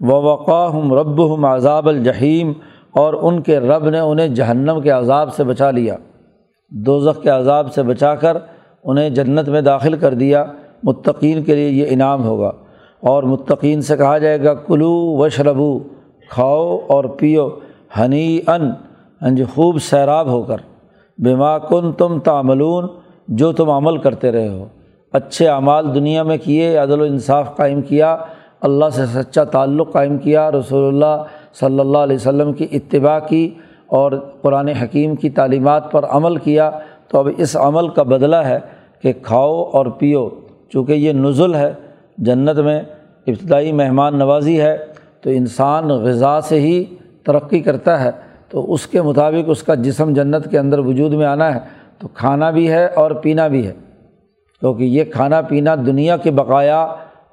و 0.00 0.22
وقاہم 0.22 0.94
رب 0.94 1.34
ہم 1.34 1.44
عذاب 1.44 1.88
الجحیم 1.88 2.52
اور 2.90 3.14
ان 3.14 3.40
کے 3.40 3.60
رب 3.60 3.88
نے 3.88 3.98
انہیں 3.98 4.28
جہنم 4.28 4.80
کے 4.80 4.90
عذاب 4.90 5.34
سے 5.34 5.44
بچا 5.44 5.70
لیا۔ 5.70 5.96
دوزخ 6.68 7.22
کے 7.22 7.30
عذاب 7.30 7.72
سے 7.72 7.82
بچا 7.82 8.14
کر 8.14 8.36
انہیں 8.84 9.10
جنت 9.10 9.48
میں 9.48 9.60
داخل 9.60 9.96
کر 9.96 10.14
دیا۔ 10.14 10.44
متقین 10.82 11.42
کے 11.42 11.54
لیے 11.54 11.68
یہ 11.68 11.86
انعام 11.88 12.24
ہوگا۔ 12.24 12.52
اور 13.00 13.22
متقین 13.22 13.82
سے 13.82 13.96
کہا 13.96 14.18
جائے 14.18 14.44
گا، 14.44 14.54
کلو 14.54 15.16
وشربو 15.18 15.78
کھاؤ 16.30 16.78
اور 16.86 17.04
پیو۔ 17.04 17.48
ہنی 17.98 18.38
ان 18.46 19.36
خوب 19.54 19.78
سیراب 19.78 20.26
ہو 20.26 20.42
کر۔ 20.42 20.56
بیما 21.18 21.58
کن 21.58 21.92
تم 21.92 22.18
تعملون 22.18 22.84
جو 23.28 23.52
تم 23.52 23.70
عمل 23.70 23.98
کرتے 23.98 24.32
رہے 24.32 24.48
ہو۔ 24.48 24.66
اچھے 25.12 25.48
اعمال 25.48 25.94
دنیا 25.94 26.22
میں 26.22 26.36
کیے، 26.36 26.76
عدل 26.76 27.00
و 27.00 27.04
انصاف 27.04 27.56
قائم 27.56 27.82
کیا، 27.82 28.16
اللہ 28.60 28.84
سے 28.92 29.06
سچا 29.06 29.44
تعلق 29.44 29.92
قائم 29.92 30.18
کیا، 30.18 30.50
رسول 30.50 30.94
اللہ 30.94 31.22
صلی 31.60 31.80
اللہ 31.80 31.98
علیہ 31.98 32.16
وسلم 32.16 32.52
کی 32.52 32.66
اتباع 32.72 33.18
کی 33.18 33.54
اور 33.86 34.12
قرآن 34.42 34.68
حکیم 34.68 35.14
کی 35.14 35.30
تعلیمات 35.30 35.92
پر 35.92 36.04
عمل 36.04 36.36
کیا۔ 36.36 36.70
تو 37.08 37.18
اب 37.18 37.28
اس 37.38 37.56
عمل 37.56 37.88
کا 37.88 38.02
بدلہ 38.02 38.36
ہے 38.36 38.58
کہ 39.02 39.12
کھاؤ 39.22 39.62
اور 39.62 39.86
پیو، 39.86 40.28
چونکہ 40.68 40.92
یہ 40.92 41.12
نزل 41.12 41.54
ہے، 41.54 41.72
جنت 42.18 42.58
میں 42.58 42.82
ابتدائی 43.26 43.72
مہمان 43.72 44.18
نوازی 44.18 44.60
ہے، 44.60 44.78
تو 45.20 45.30
انسان 45.30 45.88
غذا 45.88 46.40
سے 46.40 46.60
ہی 46.60 46.84
ترقی 47.22 47.60
کرتا 47.60 48.04
ہے۔ 48.04 48.10
تو 48.48 48.72
اس 48.72 48.86
کے 48.86 49.02
مطابق 49.02 49.44
اس 49.46 49.62
کا 49.62 49.74
جسم 49.74 50.12
جنت 50.12 50.50
کے 50.50 50.58
اندر 50.58 50.78
وجود 50.78 51.12
میں 51.12 51.26
آنا 51.26 51.54
ہے۔ 51.54 51.60
تو 51.98 52.08
کھانا 52.08 52.50
بھی 52.50 52.70
ہے 52.70 52.86
اور 52.86 53.10
پینا 53.10 53.48
بھی 53.48 53.66
ہے۔ 53.66 53.72
کیونکہ 54.60 54.84
یہ 54.84 55.04
کھانا 55.04 55.40
پینا 55.40 55.74
دنیا 55.74 56.16
کے 56.16 56.30
بقایا 56.30 56.86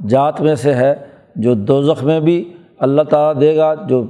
جات 0.10 0.42
میں 0.42 0.56
سے 0.56 0.74
ہے، 0.74 0.96
جو 1.36 1.54
دوزخ 1.54 2.04
میں 2.04 2.20
بھی 2.20 2.54
اللہ 2.80 3.02
تعالیٰ 3.02 3.42
دے 3.42 3.58
گا، 3.58 3.74
جو 3.88 4.04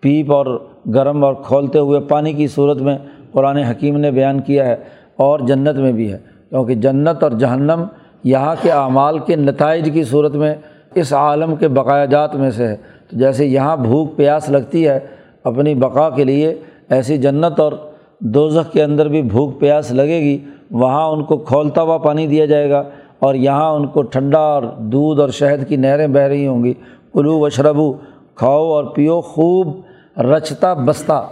پیپ 0.00 0.32
اور 0.32 0.66
گرم 0.94 1.24
اور 1.24 1.34
کھولتے 1.34 1.78
ہوئے 1.78 2.00
پانی 2.00 2.32
کی 2.32 2.46
صورت 2.46 2.82
میں 2.82 2.98
قرآن 3.32 3.56
حکیم 3.56 3.96
نے 3.96 4.10
بیان 4.10 4.40
کیا 4.40 4.66
ہے 4.66 4.76
اور 5.16 5.40
جنت 5.40 5.76
میں 5.76 5.92
بھی 5.92 6.12
ہے۔ 6.12 6.18
کیونکہ 6.50 6.74
جنت 6.74 7.22
اور 7.22 7.30
جہنم 7.30 7.84
یہاں 8.24 8.54
کے 8.62 8.70
اعمال 8.70 9.18
کے 9.18 9.36
نتائج 9.36 9.90
کی 9.92 10.04
صورت 10.04 10.34
میں 10.34 10.54
اس 10.94 11.12
عالم 11.12 11.56
کے 11.56 11.68
بقایا 11.68 12.04
جات 12.04 12.36
میں 12.36 12.50
سے 12.50 12.68
ہے۔ 12.68 12.76
تو 13.10 13.18
جیسے 13.18 13.46
یہاں 13.46 13.76
بھوک 13.76 14.16
پیاس 14.16 14.50
لگتی 14.50 14.88
ہے، 14.88 14.98
اپنی 15.44 15.74
بقا 15.74 16.10
کے 16.10 16.24
لیے 16.24 16.54
ایسی 16.88 17.18
جنت 17.18 17.60
اور 17.60 17.72
دوزخ 18.20 18.72
کے 18.72 18.82
اندر 18.82 19.08
بھی 19.08 19.22
بھوک 19.22 19.60
پیاس 19.60 19.92
لگے 19.92 20.20
گی، 20.20 20.38
وہاں 20.70 21.06
ان 21.08 21.24
کو 21.24 21.36
کھولتا 21.36 21.82
ہوا 21.82 21.98
پانی 21.98 22.26
دیا 22.26 22.46
جائے 22.46 22.70
گا 22.70 22.82
اور 23.18 23.34
یہاں 23.34 23.70
ان 23.70 23.86
کو 23.86 24.02
ٹھنڈا 24.02 24.38
اور 24.38 24.62
دودھ 24.78 25.20
اور 25.20 25.28
شہد 25.28 25.68
کی 25.68 25.76
نہریں 25.76 26.06
بہہ 26.06 26.22
رہی 26.22 26.46
ہوں 26.46 26.64
گی۔ 26.64 26.74
کلو 27.12 27.38
وشربو 27.38 27.92
کھاؤ 28.34 28.64
اور 28.70 28.84
پیو 28.84 29.20
خوب 29.20 29.80
رچتا 30.20 30.74
بستہ 30.74 31.28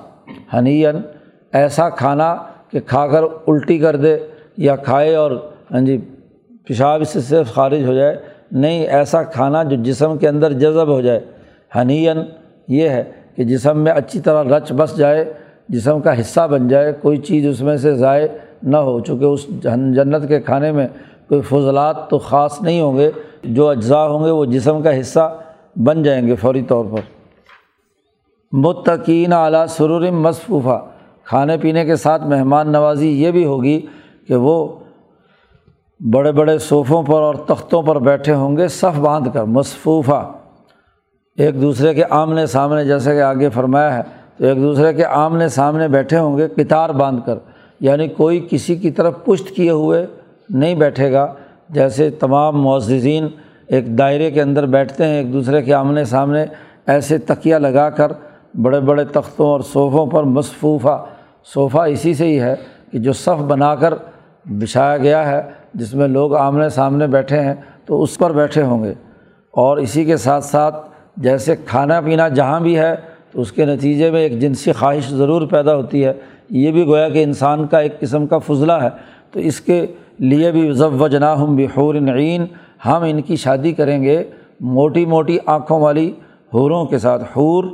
ہنین 0.55 0.97
ایسا 1.53 1.89
کھانا 1.91 2.37
کہ 2.71 2.81
کھا 2.81 3.07
کر 3.07 3.23
الٹی 3.23 3.79
کر 3.79 3.97
دے 3.97 4.17
یا 4.57 4.77
کھائے 4.77 5.15
اور 5.15 5.31
ہاں 5.71 5.81
جی 5.81 5.99
پیشاب 6.67 7.01
اس 7.01 7.25
سے 7.25 7.43
خارج 7.45 7.89
ہو 7.89 7.95
جائے۔ 7.95 8.17
نہیں، 8.53 8.87
ایسا 8.87 9.23
کھانا 9.23 9.63
جو 9.63 9.77
جسم 9.83 10.19
کے 10.19 10.29
اندر 10.29 10.53
جذب 10.53 10.89
ہو 10.89 11.01
جائے۔ 11.01 11.21
ہنین 11.77 12.19
یہ 12.69 12.89
ہے 12.89 13.05
کہ 13.37 13.45
جسم 13.45 13.79
میں 13.79 13.93
اچھی 13.93 14.21
طرح 14.21 14.43
رچ 14.43 14.73
بس 14.73 14.97
جائے۔ 14.97 15.33
جسم 15.69 16.01
کا 16.01 16.21
حصہ 16.21 16.49
بن 16.51 16.69
جائے، 16.69 16.93
کوئی 16.93 17.17
چیز 17.17 17.47
اس 17.47 17.61
میں 17.61 17.77
سے 17.77 17.95
ضائع 17.95 18.27
نہ 18.63 18.77
ہو، 18.77 19.01
چونکہ 19.01 19.25
اس 19.25 19.47
جنت 19.63 20.29
کے 20.29 20.41
کھانے 20.41 20.73
میں 20.73 20.89
کوئی 21.29 21.41
فضلات 21.41 22.11
تو 22.11 22.19
خاص 22.19 22.63
نہیں 22.63 22.81
ہوں 22.81 22.99
گے، 22.99 23.11
جو 23.45 23.69
اجزاء 23.69 24.07
ہوں 24.07 24.25
گے 24.25 24.31
وہ 24.31 24.45
جسم 24.45 24.83
کا 24.83 25.01
حصہ 25.01 25.39
بن 25.77 26.03
جائیں 26.03 26.27
گے 26.27 26.35
فوری 26.35 26.63
طور 26.63 26.85
پر۔ 26.85 27.01
متقین 28.53 29.33
اعلیٰ 29.33 29.67
سرور 29.67 30.11
مصفوفہ۔ 30.11 30.85
کھانے 31.25 31.57
پینے 31.57 31.85
کے 31.85 31.97
ساتھ 31.97 32.23
مہمان 32.23 32.73
نوازی 32.73 33.23
یہ 33.23 33.31
بھی 33.31 33.45
ہوگی 33.45 33.87
کہ 34.29 34.35
وہ 34.35 34.69
بڑے 36.13 36.33
بڑے 36.33 36.59
صوفوں 36.59 37.03
پر 37.03 37.21
اور 37.21 37.35
تختوں 37.35 37.83
پر 37.83 37.99
بیٹھے 37.99 38.35
ہوں 38.35 38.57
گے، 38.57 38.69
صف 38.69 38.99
باندھ 38.99 39.29
کر، 39.35 39.43
مصفوفہ۔ 39.43 40.33
ایک 41.37 41.63
دوسرے 41.63 41.95
کے 41.95 42.05
آمنے 42.11 42.47
سامنے، 42.47 42.85
جیسے 42.85 43.15
کہ 43.15 43.21
آگے 43.21 43.49
فرمایا 43.49 43.95
ہے 43.95 44.26
تو 44.39 44.45
ایک 44.45 44.57
دوسرے 44.57 44.93
کے 44.93 45.05
آمنے 45.05 45.49
سامنے 45.49 45.89
بیٹھے 45.89 46.19
ہوں 46.19 46.39
گے 46.39 46.49
کتار 46.49 46.91
باندھ 46.91 47.27
کر 47.27 47.39
یعنی 47.81 48.09
کوئی 48.09 48.47
کسی 48.51 48.77
کی 48.77 48.91
طرف 48.91 49.15
پشت 49.25 49.49
کیے 49.49 49.71
ہوئے 49.71 50.07
نہیں 50.51 50.75
بیٹھے 50.75 51.13
گا، 51.13 51.35
جیسے 51.69 52.11
تمام 52.11 52.63
معززین 52.63 53.29
ایک 53.67 53.99
دائرے 53.99 54.31
کے 54.31 54.43
اندر 54.43 54.67
بیٹھتے 54.67 55.05
ہیں، 55.05 55.17
ایک 55.17 55.33
دوسرے 55.33 55.63
کے 55.63 55.75
آمنے 55.75 56.05
سامنے 56.05 56.45
ایسے 56.87 57.19
تکیہ 57.19 57.57
لگا 57.57 57.91
کر، 57.91 58.13
بڑے 58.55 58.81
بڑے 58.81 59.05
تختوں 59.05 59.47
اور 59.47 59.61
صوفوں 59.61 60.07
پر 60.07 60.23
مصفوفہ، 60.23 61.05
صوفہ 61.55 61.79
اسی 61.79 62.15
سے 62.15 62.27
ہی 62.27 62.41
ہے 62.41 62.55
کہ 62.93 62.99
جو 62.99 63.13
صف 63.13 63.43
بنا 63.43 63.75
کر 63.75 63.95
بچھایا 64.45 64.97
گیا 64.97 65.31
ہے، 65.31 65.43
جس 65.75 65.95
میں 65.95 66.09
لوگ 66.09 66.35
آمنے 66.35 66.69
سامنے 66.69 67.07
بیٹھے 67.07 67.41
ہیں 67.41 67.55
تو 67.87 68.03
اس 68.03 68.19
پر 68.19 68.33
بیٹھے 68.33 68.63
ہوں 68.63 68.85
گے۔ 68.85 68.93
اور 69.51 69.77
اسی 69.77 70.05
کے 70.05 70.17
ساتھ 70.17 70.45
ساتھ 70.45 70.77
جیسے 71.17 71.57
کھانا 71.67 72.01
پینا 72.01 72.29
جہاں 72.29 72.61
بھی 72.61 72.79
ہے 72.79 72.95
اس 73.37 73.53
کے 73.53 73.65
نتیجے 73.65 74.11
میں 74.11 74.21
ایک 74.21 74.41
جنسی 74.41 74.73
خواہش 74.73 75.09
ضرور 75.09 75.47
پیدا 75.47 75.77
ہوتی 75.77 76.05
ہے۔ 76.05 76.13
یہ 76.51 76.71
بھی 76.71 76.87
گویا 76.87 77.09
کہ 77.09 77.23
انسان 77.23 77.67
کا 77.67 77.79
ایک 77.79 78.01
قسم 78.01 78.27
کا 78.27 78.39
فضلہ 78.39 78.73
ہے۔ 78.73 78.89
تو 79.31 79.41
اس 79.41 79.61
کے 79.61 79.87
لیے 80.19 80.53
بھی 80.53 80.73
ضب 80.73 81.03
و 81.03 81.09
جنا 81.09 81.43
ہم 81.43 81.57
بحور 81.57 81.95
نعین 81.95 82.45
ہم 82.87 83.03
ان 83.03 83.21
کی 83.21 83.37
شادی 83.37 83.73
کریں 83.73 84.03
گے۔ 84.03 84.25
موٹی 84.61 85.05
موٹی 85.05 85.39
آنکھوں 85.47 85.81
والی 85.81 86.13
حوروں 86.55 86.85
کے 86.85 86.99
ساتھ 86.99 87.23
حور۔ 87.23 87.65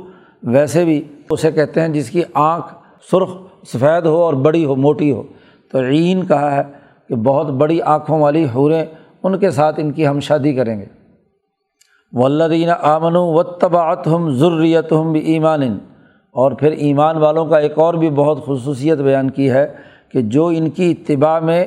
ویسے 0.43 0.85
بھی 0.85 1.03
اسے 1.29 1.51
کہتے 1.51 1.81
ہیں 1.81 1.87
جس 1.87 2.09
کی 2.09 2.21
آنکھ 2.33 2.73
سرخ، 3.11 3.29
سفید 3.67 4.05
ہو 4.05 4.15
اور 4.15 4.33
بڑی 4.33 4.65
ہو، 4.65 4.75
موٹی 4.75 5.11
ہو۔ 5.11 5.23
تو 5.71 5.79
عین 5.79 6.25
کہا 6.25 6.55
ہے 6.55 6.61
کہ 7.09 7.15
بہت 7.15 7.47
بڑی 7.47 7.81
آنکھوں 7.81 8.19
والی 8.19 8.45
حوریں 8.55 8.85
ان 9.23 9.37
کے 9.37 9.51
ساتھ 9.51 9.79
ان 9.79 9.91
کی 9.91 10.07
ہم 10.07 10.19
شادی 10.19 10.53
کریں 10.53 10.79
گے۔ 10.79 11.02
ولدین 12.13 12.69
آمن 12.81 13.15
و 13.15 13.43
تباعت 13.43 14.07
ہم 14.07 14.29
ضروریت 14.29 14.91
ہم 14.91 15.11
بھی 15.11 15.19
ایمان 15.19 15.61
اور 16.31 16.51
پھر 16.51 16.71
ایمان 16.71 17.17
والوں 17.17 17.45
کا 17.45 17.57
ایک 17.57 17.79
اور 17.79 17.93
بھی 17.93 18.09
بہت 18.09 18.45
خصوصیت 18.45 18.97
بیان 18.97 19.29
کی 19.29 19.51
ہے 19.51 19.67
کہ 20.11 20.21
جو 20.21 20.47
ان 20.47 20.69
کی 20.69 20.91
اتباع 20.91 21.39
میں، 21.39 21.65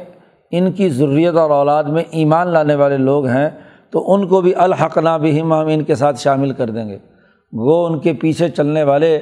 ان 0.51 0.73
کی 0.73 0.89
ضروریت 0.89 1.37
اور 1.37 1.51
اولاد 1.51 1.85
میں 1.85 2.05
ایمان 2.11 2.49
لانے 2.49 2.75
والے 2.75 2.97
لوگ 2.97 3.27
ہیں، 3.27 3.51
تو 3.91 4.15
ان 4.15 4.27
کو 4.27 4.41
بھی 4.41 4.53
الحقنا 4.57 5.17
بھی 5.17 5.41
ہم 5.41 5.53
ہم 5.53 5.67
ان 5.67 5.85
کے 5.85 5.95
ساتھ 5.95 6.21
شامل 6.21 6.51
کر 6.51 6.71
دیں 6.71 6.89
گے۔ 6.89 6.99
وہ 7.53 7.87
ان 7.87 7.99
کے 7.99 8.13
پیچھے 8.13 8.49
چلنے 8.49 8.83
والے 8.83 9.19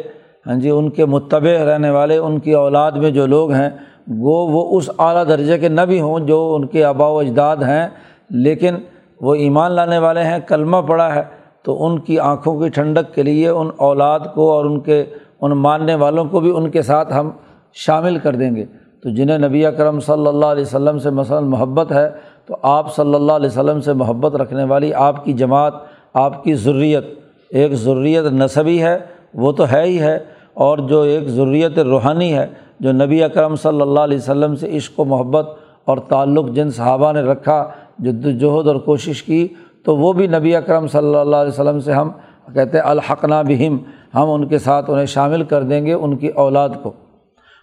ہاں 0.47 0.55
جی 0.55 0.71
ان 0.71 0.91
کے 0.91 1.05
متبع 1.05 1.65
رہنے 1.65 1.91
والے، 1.91 2.17
ان 2.17 2.39
کی 2.39 2.53
اولاد 2.53 2.93
میں 2.93 3.11
جو 3.11 3.27
لوگ 3.27 3.53
ہیں، 3.53 3.71
وہ 4.09 4.49
وہ 4.49 4.79
اس 4.79 4.91
اعلیٰ 4.99 5.29
درجے 5.29 5.59
کے 5.59 5.69
نہ 5.69 5.81
بھی 5.81 6.01
ہوں 6.01 6.21
جو 6.21 6.55
ان 6.55 6.67
کے 6.67 6.85
آبا 6.85 7.09
و 7.09 7.19
اجداد 7.19 7.57
ہیں۔ 7.57 7.89
لیکن 8.31 8.75
وہ 9.21 9.35
ایمان 9.35 9.73
لانے 9.73 9.99
والے 9.99 10.23
ہیں، 10.23 10.39
کلمہ 10.49 10.77
پڑا 10.77 11.15
ہے، 11.15 11.23
تو 11.63 11.87
ان 11.87 11.99
کی 11.99 12.19
آنکھوں 12.19 12.61
کی 12.61 12.69
ٹھنڈک 12.69 13.15
کے 13.15 13.23
لیے 13.23 13.49
ان 13.49 13.71
اولاد 13.77 14.21
کو 14.35 14.53
اور 14.53 14.65
ان 14.65 14.81
کے، 14.81 15.05
ان 15.41 15.51
ماننے 15.51 15.95
والوں 15.95 16.25
کو 16.25 16.41
بھی 16.41 16.51
ان 16.57 16.71
کے 16.71 16.83
ساتھ 16.83 17.13
ہم 17.13 17.31
شامل 17.75 18.19
کر 18.19 18.35
دیں 18.35 18.57
گے۔ 18.57 18.65
تو 19.03 19.11
جنہیں 19.11 19.39
نبی 19.39 19.67
اکرم 19.67 20.01
صلی 20.01 20.27
اللہ 20.27 20.47
علیہ 20.47 20.63
وسلم 20.63 20.99
سے 20.99 21.11
مثلاً 21.11 21.45
محبت 21.45 21.93
ہے، 21.93 22.11
تو 22.47 22.57
آپ 22.63 22.95
صلی 22.95 23.15
اللہ 23.15 23.33
علیہ 23.33 23.47
وسلم 23.47 23.81
سے 23.81 23.93
محبت 23.93 24.35
رکھنے 24.35 24.65
والی 24.65 24.95
آپ 24.95 25.25
کی 25.25 25.33
جماعت، 25.33 25.73
آپ 26.15 26.45
کی 26.45 26.55
ضروریت 26.55 27.05
ایک 27.51 27.73
ضروریت 27.73 28.25
نصبی 28.25 28.83
ہے، 28.83 28.99
وہ 29.35 29.53
تو 29.53 29.65
ہے 29.73 29.83
ہی 29.83 30.01
ہے۔ 30.01 30.19
اور 30.55 30.79
جو 30.79 31.01
ایک 31.01 31.29
ضروریت 31.29 31.79
روحانی 31.79 32.35
ہے، 32.35 32.47
جو 32.81 32.93
نبی 32.93 33.23
اکرم 33.23 33.57
صلی 33.57 33.81
اللہ 33.81 34.01
علیہ 34.01 34.17
وسلم 34.17 34.57
سے 34.57 34.77
عشق 34.77 35.01
و 35.01 35.05
محبت 35.05 35.49
اور 35.85 35.99
تعلق 35.99 36.49
جن 36.49 36.71
صحابہ 36.71 37.13
نے 37.13 37.21
رکھا 37.21 37.71
جد 37.99 38.25
وجہد 38.27 38.69
اور 38.69 38.77
کوشش 38.77 39.23
کی 39.23 39.47
تو 39.85 39.97
وہ 39.97 40.13
بھی 40.13 40.27
نبی 40.27 40.55
اکرم 40.57 40.87
صلی 40.87 41.15
اللہ 41.17 41.37
علیہ 41.37 41.53
وسلم 41.53 41.81
سے 41.81 41.93
ہم 41.93 42.11
کہتے 42.55 42.79
ہیں، 42.79 42.85
الحقنا 42.85 43.41
بہم، 43.43 43.77
ہم 44.15 44.31
ان 44.31 44.47
کے 44.49 44.59
ساتھ 44.59 44.91
انہیں 44.91 45.07
شامل 45.07 45.43
کر 45.43 45.63
دیں 45.63 45.85
گے 45.87 45.93
ان 45.93 46.17
کی 46.17 46.29
اولاد 46.29 46.69
کو۔ 46.83 46.93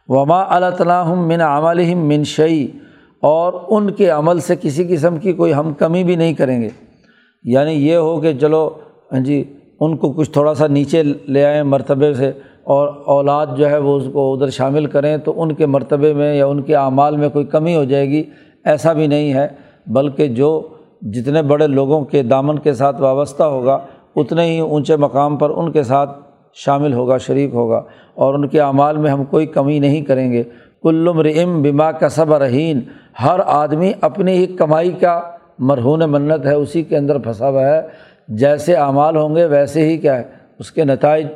وما 0.10 0.42
الطلاحم 0.56 1.28
من 1.28 1.42
عملہم 1.42 2.08
من 2.08 2.24
شعی 2.24 2.66
اور 3.24 3.54
ان 3.70 3.92
کے 3.92 4.10
عمل 4.10 4.40
سے 4.40 4.56
کسی 4.62 4.88
قسم 4.88 5.18
کی 5.18 5.34
کوئی 5.34 5.54
ہم 5.54 5.74
کمی 5.74 6.04
بھی 6.04 6.16
نہیں 6.16 6.34
کریں 6.34 6.62
گے۔ 6.62 6.70
یعنی 7.44 7.74
یہ 7.88 7.96
ہو 7.96 8.20
کہ 8.22 8.34
چلو 8.34 8.70
ہاں 9.12 9.20
جی 9.20 9.44
ان 9.80 9.96
کو 9.98 10.12
کچھ 10.14 10.32
تھوڑا 10.32 10.54
سا 10.54 10.68
نیچے 10.68 11.04
لے 11.04 11.46
آئیں 11.46 11.64
مرتبے 11.64 12.14
سے، 12.14 12.32
اور 12.64 12.88
اولاد 13.06 13.48
جو 13.58 13.70
ہے 13.70 13.78
وہ 13.78 13.96
اس 13.98 14.04
کو 14.14 14.34
ادھر 14.34 14.50
شامل 14.50 14.86
کریں 14.86 15.18
تو 15.18 15.42
ان 15.42 15.54
کے 15.56 15.66
مرتبے 15.66 16.14
میں 16.14 16.34
یا 16.36 16.46
ان 16.46 16.62
کے 16.62 16.76
اعمال 16.76 17.18
میں 17.18 17.30
کوئی 17.30 17.46
کمی 17.46 17.76
ہو 17.76 17.84
جائے 17.84 18.08
گی، 18.10 18.24
ایسا 18.66 18.94
بھی 18.94 19.08
نہیں 19.08 19.34
ہے۔ 19.34 19.48
بلکہ 19.94 20.28
جو 20.28 20.68
جتنے 21.02 21.42
بڑے 21.42 21.68
لوگوں 21.68 22.06
کے 22.06 22.24
دامن 22.24 22.60
کے 22.60 22.74
ساتھ 22.74 23.02
وابستہ 23.02 23.44
ہوگا، 23.44 23.80
اتنے 24.16 24.44
ہی 24.44 24.60
اونچے 24.60 24.96
مقام 24.96 25.38
پر 25.38 25.50
ان 25.50 25.72
کے 25.72 25.84
ساتھ 25.84 26.20
شامل 26.54 26.94
ہوگا، 26.94 27.18
شریک 27.18 27.54
ہوگا۔ 27.54 27.84
اور 28.14 28.34
ان 28.34 28.48
کے 28.48 28.62
اعمال 28.62 28.98
میں 28.98 29.12
ہم 29.12 29.26
کوئی 29.26 29.46
کمی 29.46 29.80
نہیں 29.80 30.02
کریں 30.02 30.32
گے۔ 30.32 30.44
کلم 30.84 31.20
رم 31.20 31.62
بما 31.62 31.92
کا 31.92 32.10
صبر 32.10 32.42
رہین، 32.42 32.80
ہر 33.24 33.40
آدمی 33.46 33.92
اپنی 34.02 34.32
ہی 34.32 34.48
کمائی 34.48 34.92
کا 34.92 35.22
مرہون 35.60 36.00
منت 36.00 36.46
ہے، 36.46 36.54
اسی 36.54 36.84
کے 36.84 36.98
اندر 36.98 37.18
پھنسا 37.18 37.50
ہوا 37.50 37.66
ہے۔ 37.66 37.82
جیسے 38.28 38.76
اعمال 38.76 39.16
ہوں 39.16 39.36
گے، 39.36 39.46
ویسے 39.46 39.82
ہی 39.82 39.98
کیا 39.98 40.18
ہے، 40.18 40.24
اس 40.60 40.72
کے 40.72 40.86
نتائج 40.86 41.28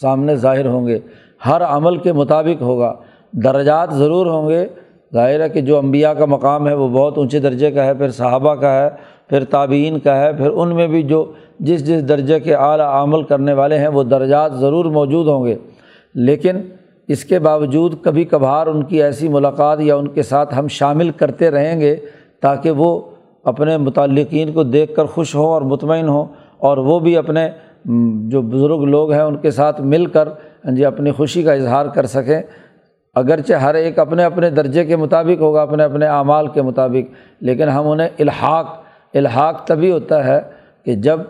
سامنے 0.00 0.34
ظاہر 0.34 0.66
ہوں 0.66 0.86
گے۔ 0.86 0.98
ہر 1.46 1.64
عمل 1.64 1.96
کے 1.96 2.12
مطابق 2.12 2.62
ہوگا۔ 2.62 2.94
درجات 3.32 3.90
ضرور 3.92 4.26
ہوں 4.26 4.48
گے 4.48 4.66
ظاہر 5.14 5.40
ہے 5.40 5.48
کہ 5.48 5.60
جو 5.60 5.78
انبیاء 5.78 6.12
کا 6.12 6.24
مقام 6.24 6.68
ہے 6.68 6.74
وہ 6.74 6.88
بہت 6.88 7.18
اونچے 7.18 7.38
درجے 7.40 7.70
کا 7.70 7.84
ہے، 7.84 7.94
پھر 7.94 8.10
صحابہ 8.10 8.54
کا 8.54 8.82
ہے، 8.82 8.88
پھر 9.28 9.44
تابعین 9.44 9.98
کا 9.98 10.20
ہے، 10.20 10.32
پھر 10.32 10.50
ان 10.50 10.74
میں 10.74 10.86
بھی 10.86 11.02
جو 11.02 11.32
جس 11.60 11.86
جس 11.86 12.08
درجے 12.08 12.40
کے 12.40 12.54
اعلیٰ 12.54 13.02
عمل 13.02 13.22
کرنے 13.22 13.52
والے 13.52 13.78
ہیں 13.78 13.88
وہ 13.88 14.02
درجات 14.02 14.54
ضرور 14.54 14.84
موجود 14.84 15.28
ہوں 15.28 15.44
گے۔ 15.44 15.56
لیکن 16.14 16.56
اس 17.08 17.24
کے 17.24 17.38
باوجود 17.38 17.94
کبھی 18.02 18.24
کبھار 18.24 18.66
ان 18.66 18.82
کی 18.82 19.02
ایسی 19.02 19.28
ملاقات 19.28 19.80
یا 19.80 19.96
ان 19.96 20.08
کے 20.08 20.22
ساتھ 20.22 20.58
ہم 20.58 20.68
شامل 20.68 21.10
کرتے 21.10 21.50
رہیں 21.50 21.80
گے 21.80 21.96
تاکہ 22.40 22.70
وہ 22.70 23.00
اپنے 23.44 23.76
متعلقین 23.76 24.52
کو 24.52 24.62
دیکھ 24.62 24.94
کر 24.94 25.04
خوش 25.04 25.34
ہوں 25.34 25.46
اور 25.46 25.62
مطمئن 25.62 26.08
ہوں 26.08 26.26
اور 26.58 26.76
وہ 26.76 26.98
بھی 26.98 27.16
اپنے 27.16 27.48
جو 28.28 28.42
بزرگ 28.42 28.82
لوگ 28.84 29.12
ہیں 29.12 29.22
ان 29.22 29.36
کے 29.36 29.50
ساتھ 29.50 29.80
مل 29.80 30.06
کر 30.06 30.28
ہاں 30.64 30.72
جی 30.72 30.84
اپنی 30.84 31.10
خوشی 31.10 31.42
کا 31.42 31.52
اظہار 31.52 31.86
کر 31.86 32.06
سکیں۔ 32.06 32.42
اگرچہ 33.14 33.52
ہر 33.52 33.74
ایک 33.74 33.98
اپنے 33.98 34.24
اپنے 34.24 34.50
درجے 34.50 34.84
کے 34.84 34.96
مطابق 34.96 35.40
ہوگا، 35.40 35.62
اپنے 35.62 35.84
اپنے 35.84 36.06
اعمال 36.06 36.48
کے 36.48 36.62
مطابق، 36.62 37.12
لیکن 37.40 37.68
ہم 37.68 37.88
انہیں 37.88 38.08
الحاق 38.18 38.82
الحاق 39.14 39.64
تبھی 39.64 39.90
ہوتا 39.92 40.24
ہے 40.24 40.40
کہ 40.84 40.94
جب 40.94 41.20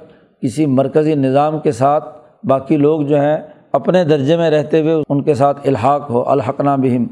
کسی 0.43 0.67
مرکزی 0.67 1.15
نظام 1.15 1.59
کے 1.59 1.73
ساتھ 1.73 2.05
باقی 2.45 2.77
لوگ 2.77 3.03
جو 3.03 3.21
ہیں 3.21 3.37
اپنے 3.73 4.05
درجے 4.05 4.37
میں 4.37 4.51
رہتے 4.51 4.81
ہوئے 4.81 5.03
ان 5.09 5.23
کے 5.23 5.35
ساتھ 5.35 5.69
الحاق 5.69 6.11
ہو، 6.11 6.29
الحقنا 6.29 6.77
بہم۔ 6.77 7.07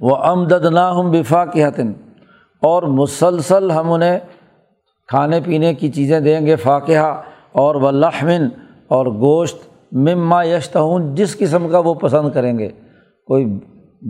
وہ 0.00 0.16
امدد 0.16 0.64
نہ 0.64 0.80
ہم 0.80 1.10
بفا 1.10 1.44
کی 1.44 1.64
حتن 1.64 1.92
اور 2.62 2.82
مسلسل 2.82 3.70
ہم 3.70 3.92
انہیں 3.92 4.18
کھانے 5.08 5.40
پینے 5.44 5.74
کی 5.74 5.88
چیزیں 5.88 6.20
دیں 6.20 6.46
گے 6.46 6.56
فاقہ 6.56 7.22
اور 7.52 7.74
و 7.74 7.90
لحمن 7.90 8.48
اور 8.88 9.06
گوشت 9.06 9.58
مما 9.92 10.42
یشتہون، 10.44 11.14
جس 11.14 11.38
قسم 11.38 11.68
کا 11.68 11.78
وہ 11.78 11.94
پسند 11.94 12.30
کریں 12.34 12.58
گے۔ 12.58 12.68
کوئی 13.30 13.58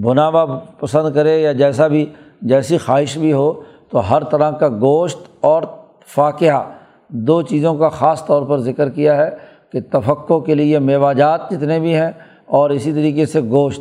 بناوا 0.03 0.59
پسند 0.81 1.15
کرے 1.15 1.41
یا 1.41 1.53
جیسا 1.53 1.87
بھی، 1.87 2.07
جیسی 2.43 2.79
خواہش 2.79 3.19
بھی 3.19 3.33
ہو، 3.33 3.53
تو 3.91 4.11
ہر 4.11 4.25
طرح 4.25 4.51
کا 4.51 4.69
گوشت 4.69 5.19
اور 5.41 5.63
فاقہ 6.07 6.71
دو 7.09 7.43
چیزوں 7.43 7.75
کا 7.75 7.89
خاص 7.89 8.27
طور 8.27 8.43
پر 8.43 8.59
ذکر 8.59 8.89
کیا 8.89 9.17
ہے 9.17 9.31
کہ 9.73 9.81
تفقع 9.91 10.39
کے 10.39 10.55
لیے 10.55 10.79
میوہ 10.79 11.13
جات 11.13 11.51
جتنے 11.51 11.81
بھی 11.81 11.95
ہیں 11.95 12.11
اور 12.47 12.71
اسی 12.71 12.93
طریقے 12.93 13.27
سے 13.27 13.41
گوشت۔ 13.41 13.81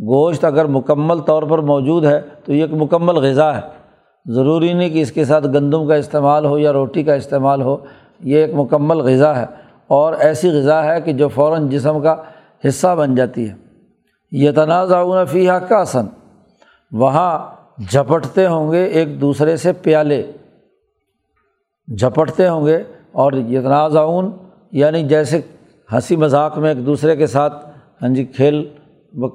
گوشت 0.00 0.44
اگر 0.44 0.64
مکمل 0.64 1.18
طور 1.18 1.42
پر 1.42 1.58
موجود 1.58 2.04
ہے 2.04 2.20
تو 2.44 2.52
یہ 2.52 2.62
ایک 2.62 2.70
مکمل 2.74 3.14
غذا 3.14 3.56
ہے۔ 3.56 3.60
ضروری 4.26 4.72
نہیں 4.72 4.90
کہ 4.90 5.02
اس 5.02 5.12
کے 5.12 5.24
ساتھ 5.24 5.46
گندم 5.46 5.88
کا 5.88 5.94
استعمال 5.94 6.46
ہو 6.46 6.58
یا 6.58 6.72
روٹی 6.72 7.02
کا 7.02 7.14
استعمال 7.14 7.62
ہو، 7.62 7.76
یہ 8.20 8.36
ایک 8.36 8.50
مکمل 8.54 8.96
غذا 8.96 9.36
ہے۔ 9.36 9.46
اور 9.86 10.12
ایسی 10.12 10.48
غذا 10.48 10.84
ہے 10.84 11.00
کہ 11.00 11.12
جو 11.12 11.28
فوراً 11.28 11.68
جسم 11.68 12.02
کا 12.02 12.16
حصہ 12.68 12.96
بن 12.98 13.14
جاتی 13.14 13.48
ہے۔ 13.48 13.69
یہ 14.32 14.50
تنازع 14.50 15.02
فیحہ 15.30 15.58
کا 15.58 15.78
آسن 15.78 16.06
وہاں 16.92 17.38
جھپٹتے 17.90 18.46
ہوں 18.46 18.72
گے 18.72 18.84
ایک 18.84 19.20
دوسرے 19.20 19.56
سے 19.56 19.72
پیالے۔ 19.72 20.22
جھپٹتے 21.88 22.48
ہوں 22.48 22.66
گے 22.66 22.82
اور 23.12 23.32
یہ 23.32 23.60
تنازعون 23.60 24.30
یعنی 24.72 25.02
جیسے 25.08 25.40
ہنسی 25.92 26.16
مذاق 26.16 26.58
میں 26.58 26.74
ایک 26.74 26.84
دوسرے 26.86 27.16
کے 27.16 27.26
ساتھ 27.26 27.54
ہاں 28.02 28.08
جی 28.08 28.24
کھیل 28.24 28.62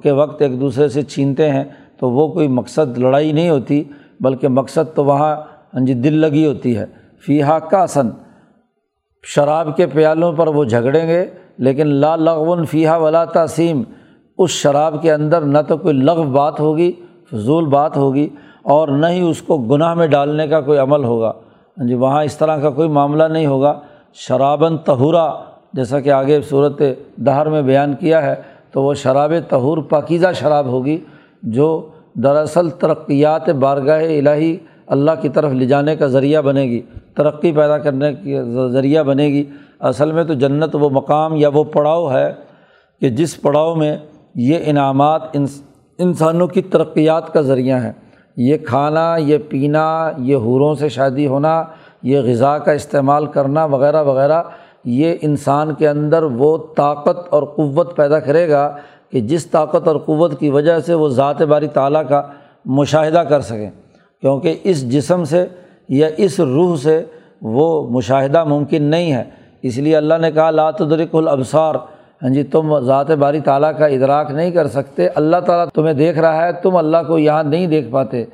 کے 0.02 0.12
وقت 0.12 0.42
ایک 0.42 0.60
دوسرے 0.60 0.88
سے 0.88 1.02
چھینتے 1.02 1.50
ہیں، 1.50 1.64
تو 1.98 2.10
وہ 2.10 2.26
کوئی 2.32 2.48
مقصد 2.48 2.98
لڑائی 2.98 3.32
نہیں 3.32 3.50
ہوتی، 3.50 3.82
بلکہ 4.20 4.48
مقصد 4.48 4.94
تو 4.94 5.04
وہاں 5.04 5.34
ہاں 5.74 5.84
جی 5.86 5.94
دل 5.94 6.14
لگی 6.18 6.46
ہوتی 6.46 6.76
ہے۔ 6.76 6.86
فی 7.26 7.40
کا 7.70 7.82
آسن 7.82 8.10
شراب 9.24 9.76
کے 9.76 9.86
پیالوں 9.86 10.32
پر 10.32 10.46
وہ 10.46 10.64
جھگڑیں 10.64 11.08
گے، 11.08 11.24
لیکن 11.58 11.86
لا 11.86 12.16
لغون 12.16 12.64
فیحہ 12.64 12.98
ولا 12.98 13.24
تسیم 13.24 13.82
اس 14.38 14.50
شراب 14.50 15.02
کے 15.02 15.12
اندر 15.12 15.40
نہ 15.40 15.58
تو 15.68 15.76
کوئی 15.76 15.94
لغ 15.94 16.22
بات 16.22 16.60
ہوگی، 16.60 16.92
فضول 17.32 17.64
بات 17.64 17.96
ہوگی 17.96 18.28
اور 18.62 18.88
نہ 18.88 19.06
ہی 19.06 19.20
اس 19.20 19.42
کو 19.42 19.58
گناہ 19.58 19.94
میں 19.94 20.06
ڈالنے 20.06 20.48
کا 20.48 20.60
کوئی 20.60 20.78
عمل 20.78 21.04
ہوگا۔ 21.04 21.32
ہاں 21.78 21.86
جی 21.86 21.94
وہاں 21.94 22.24
اس 22.24 22.36
طرح 22.36 22.56
کا 22.56 22.70
کوئی 22.70 22.88
معاملہ 22.88 23.24
نہیں 23.24 23.46
ہوگا۔ 23.46 23.80
شراباً 24.14 24.76
تہورا 24.76 25.32
جیسا 25.72 26.00
کہ 26.00 26.10
آگے 26.10 26.40
صورت 26.40 26.82
دہر 27.16 27.48
میں 27.48 27.62
بیان 27.62 27.94
کیا 27.94 28.22
ہے، 28.22 28.34
تو 28.70 28.82
وہ 28.82 28.94
شراب 28.94 29.32
تہور 29.48 29.78
پاکیزہ 29.78 30.26
شراب 30.34 30.66
ہوگی، 30.66 30.98
جو 31.42 31.88
دراصل 32.14 32.70
ترقیات 32.70 33.48
بارگاہ 33.48 34.04
الہی 34.04 34.56
اللہ 34.86 35.10
کی 35.22 35.28
طرف 35.28 35.52
لے 35.52 35.66
جانے 35.66 35.96
کا 35.96 36.06
ذریعہ 36.06 36.42
بنے 36.42 36.62
گی۔ 36.62 36.82
ترقی 37.14 37.52
پیدا 37.52 37.78
کرنے 37.78 38.14
کی 38.14 38.38
ذریعہ 38.72 39.02
بنے 39.02 39.26
گی۔ 39.26 39.44
اصل 39.80 40.12
میں 40.12 40.24
تو 40.24 40.34
جنت 40.34 40.76
وہ 40.80 40.90
مقام 40.90 41.34
یا 41.34 41.48
وہ 41.48 41.64
پڑاؤ 41.64 42.12
ہے 42.12 42.34
کہ 43.00 43.08
جس 43.08 43.42
پڑاؤ 43.42 43.74
میں 43.74 43.96
یہ 44.36 44.58
انعامات 44.64 45.22
انسانوں 45.98 46.46
کی 46.46 46.62
ترقیات 46.62 47.32
کا 47.32 47.40
ذریعہ 47.40 47.82
ہے 47.82 47.92
یہ 48.36 48.56
کھانا، 48.56 49.16
یہ 49.16 49.38
پینا، 49.48 50.10
یہ 50.18 50.36
حوروں 50.36 50.74
سے 50.74 50.88
شادی 50.88 51.26
ہونا، 51.26 51.64
یہ 52.02 52.20
غذا 52.20 52.58
کا 52.58 52.72
استعمال 52.72 53.26
کرنا 53.26 53.64
وغیرہ 53.64 54.02
وغیرہ، 54.02 54.42
یہ 54.84 55.14
انسان 55.22 55.74
کے 55.74 55.88
اندر 55.88 56.22
وہ 56.22 56.58
طاقت 56.76 57.28
اور 57.28 57.42
قوت 57.42 57.96
پیدا 57.96 58.20
کرے 58.20 58.48
گا 58.48 58.76
کہ 59.10 59.20
جس 59.20 59.46
طاقت 59.46 59.88
اور 59.88 59.96
قوت 59.96 60.40
کی 60.40 60.50
وجہ 60.50 60.78
سے 60.78 60.94
وہ 60.94 61.08
ذات 61.08 61.42
باری 61.42 61.68
تعالیٰ 61.68 62.08
کا 62.08 62.22
مشاہدہ 62.64 63.18
کر 63.18 63.40
سکیں۔ 63.40 63.70
کیونکہ 64.20 64.56
اس 64.64 64.90
جسم 64.90 65.24
سے 65.24 65.46
یا 65.88 66.08
اس 66.16 66.40
روح 66.40 66.76
سے 66.76 67.04
وہ 67.42 67.90
مشاہدہ 67.90 68.44
ممکن 68.44 68.82
نہیں 68.82 69.12
ہے۔ 69.12 69.24
اس 69.62 69.78
لیے 69.78 69.96
اللہ 69.96 70.14
نے 70.20 70.32
کہا 70.32 70.50
لاتدرک 70.50 71.14
الابصار 71.14 71.74
ہاں 72.22 72.30
جی 72.30 72.42
تم 72.42 72.78
ذات 72.80 73.10
باری 73.10 73.40
تعالیٰ 73.40 73.72
کا 73.78 73.86
ادراک 73.86 74.30
نہیں 74.30 74.50
کر 74.50 74.66
سکتے۔ 74.66 75.08
اللہ 75.08 75.36
تعالیٰ 75.46 75.66
تمہیں 75.74 75.94
دیکھ 75.94 76.18
رہا 76.18 76.46
ہے، 76.46 76.52
تم 76.52 76.76
اللہ 76.76 76.96
کو 77.06 77.18
یہاں 77.18 77.42
نہیں 77.42 77.66
دیکھ 77.66 77.90
پاتے۔ 77.90 78.24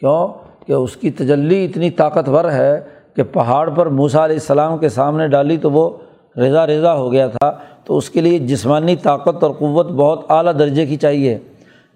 کیوں؟ 0.00 0.28
کہ 0.66 0.72
اس 0.72 0.96
کی 0.96 1.10
تجلی 1.10 1.64
اتنی 1.64 1.90
طاقتور 1.90 2.44
ہے 2.44 2.80
کہ 3.16 3.22
پہاڑ 3.22 3.70
پر 3.70 3.86
موسا 3.86 4.24
علیہ 4.24 4.36
السلام 4.36 4.78
کے 4.78 4.88
سامنے 4.88 5.28
ڈالی 5.28 5.56
تو 5.56 5.70
وہ 5.70 5.90
رضا 6.36 6.66
رضا 6.66 6.94
ہو 6.94 7.12
گیا 7.12 7.26
تھا۔ 7.26 7.52
تو 7.84 7.96
اس 7.96 8.10
کے 8.10 8.20
لیے 8.20 8.38
جسمانی 8.38 8.96
طاقت 8.96 9.44
اور 9.44 9.50
قوت 9.50 9.86
بہت 9.86 10.24
اعلیٰ 10.28 10.58
درجے 10.58 10.86
کی 10.86 10.96
چاہیے۔ 10.96 11.38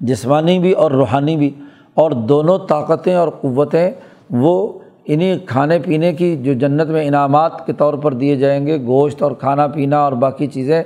جسمانی 0.00 0.58
بھی 0.58 0.72
اور 0.72 0.90
روحانی 0.90 1.36
بھی۔ 1.36 1.50
اور 1.94 2.10
دونوں 2.10 2.58
طاقتیں 2.68 3.14
اور 3.14 3.28
قوتیں 3.28 3.90
وہ 4.30 4.72
انہیں 5.04 5.38
کھانے 5.46 5.78
پینے 5.78 6.12
کی 6.12 6.36
جو 6.36 6.52
جنت 6.52 6.88
میں 6.88 7.06
انعامات 7.06 7.66
کے 7.66 7.72
طور 7.72 7.94
پر 7.94 8.14
دیے 8.14 8.36
جائیں 8.36 8.66
گے، 8.66 8.84
گوشت 8.86 9.22
اور 9.22 9.32
کھانا 9.32 9.66
پینا 9.66 10.04
اور 10.04 10.12
باقی 10.12 10.46
چیزیں 10.46 10.82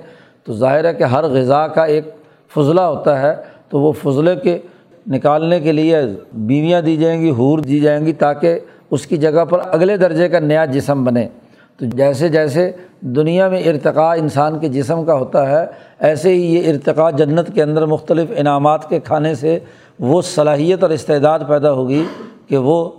تو 0.48 0.54
ظاہر 0.54 0.84
ہے 0.84 0.94
کہ 0.94 1.04
ہر 1.04 1.24
غذا 1.24 1.66
کا 1.68 1.84
ایک 1.84 2.04
فضلہ 2.54 2.80
ہوتا 2.80 3.22
ہے، 3.22 3.34
تو 3.68 3.80
وہ 3.80 3.92
فضلے 3.92 4.36
کے 4.36 4.58
نکالنے 5.06 5.60
کے 5.60 5.72
لیے 5.72 5.96
بیویاں 6.32 6.80
دی 6.82 6.96
جائیں 6.96 7.20
گی 7.20 7.30
حور 7.30 7.58
دی 7.58 7.80
جائیں 7.80 8.06
گی 8.06 8.12
تاکہ 8.12 8.58
اس 8.90 9.06
کی 9.06 9.16
جگہ 9.16 9.44
پر 9.44 9.58
اگلے 9.64 9.96
درجے 9.96 10.28
کا 10.28 10.38
نیا 10.38 10.64
جسم 10.64 11.04
بنے۔ 11.04 11.28
تو 11.76 11.84
جیسے 11.84 12.28
جیسے 12.28 12.70
دنیا 13.00 13.48
میں 13.48 13.62
ارتقاء 13.62 14.14
انسان 14.18 14.58
کے 14.58 14.68
جسم 14.68 15.04
کا 15.04 15.14
ہوتا 15.14 15.48
ہے، 15.50 15.66
ایسے 15.98 16.34
ہی 16.34 16.54
یہ 16.54 16.70
ارتقاء 16.70 17.10
جنت 17.10 17.54
کے 17.54 17.62
اندر 17.62 17.86
مختلف 17.86 18.32
انعامات 18.36 18.88
کے 18.88 19.00
کھانے 19.00 19.34
سے 19.34 19.58
وہ 19.98 20.22
صلاحیت 20.22 20.82
اور 20.82 20.90
استعداد 20.90 21.38
پیدا 21.48 21.72
ہوگی 21.72 22.04
کہ 22.48 22.56
وہ 22.56 22.90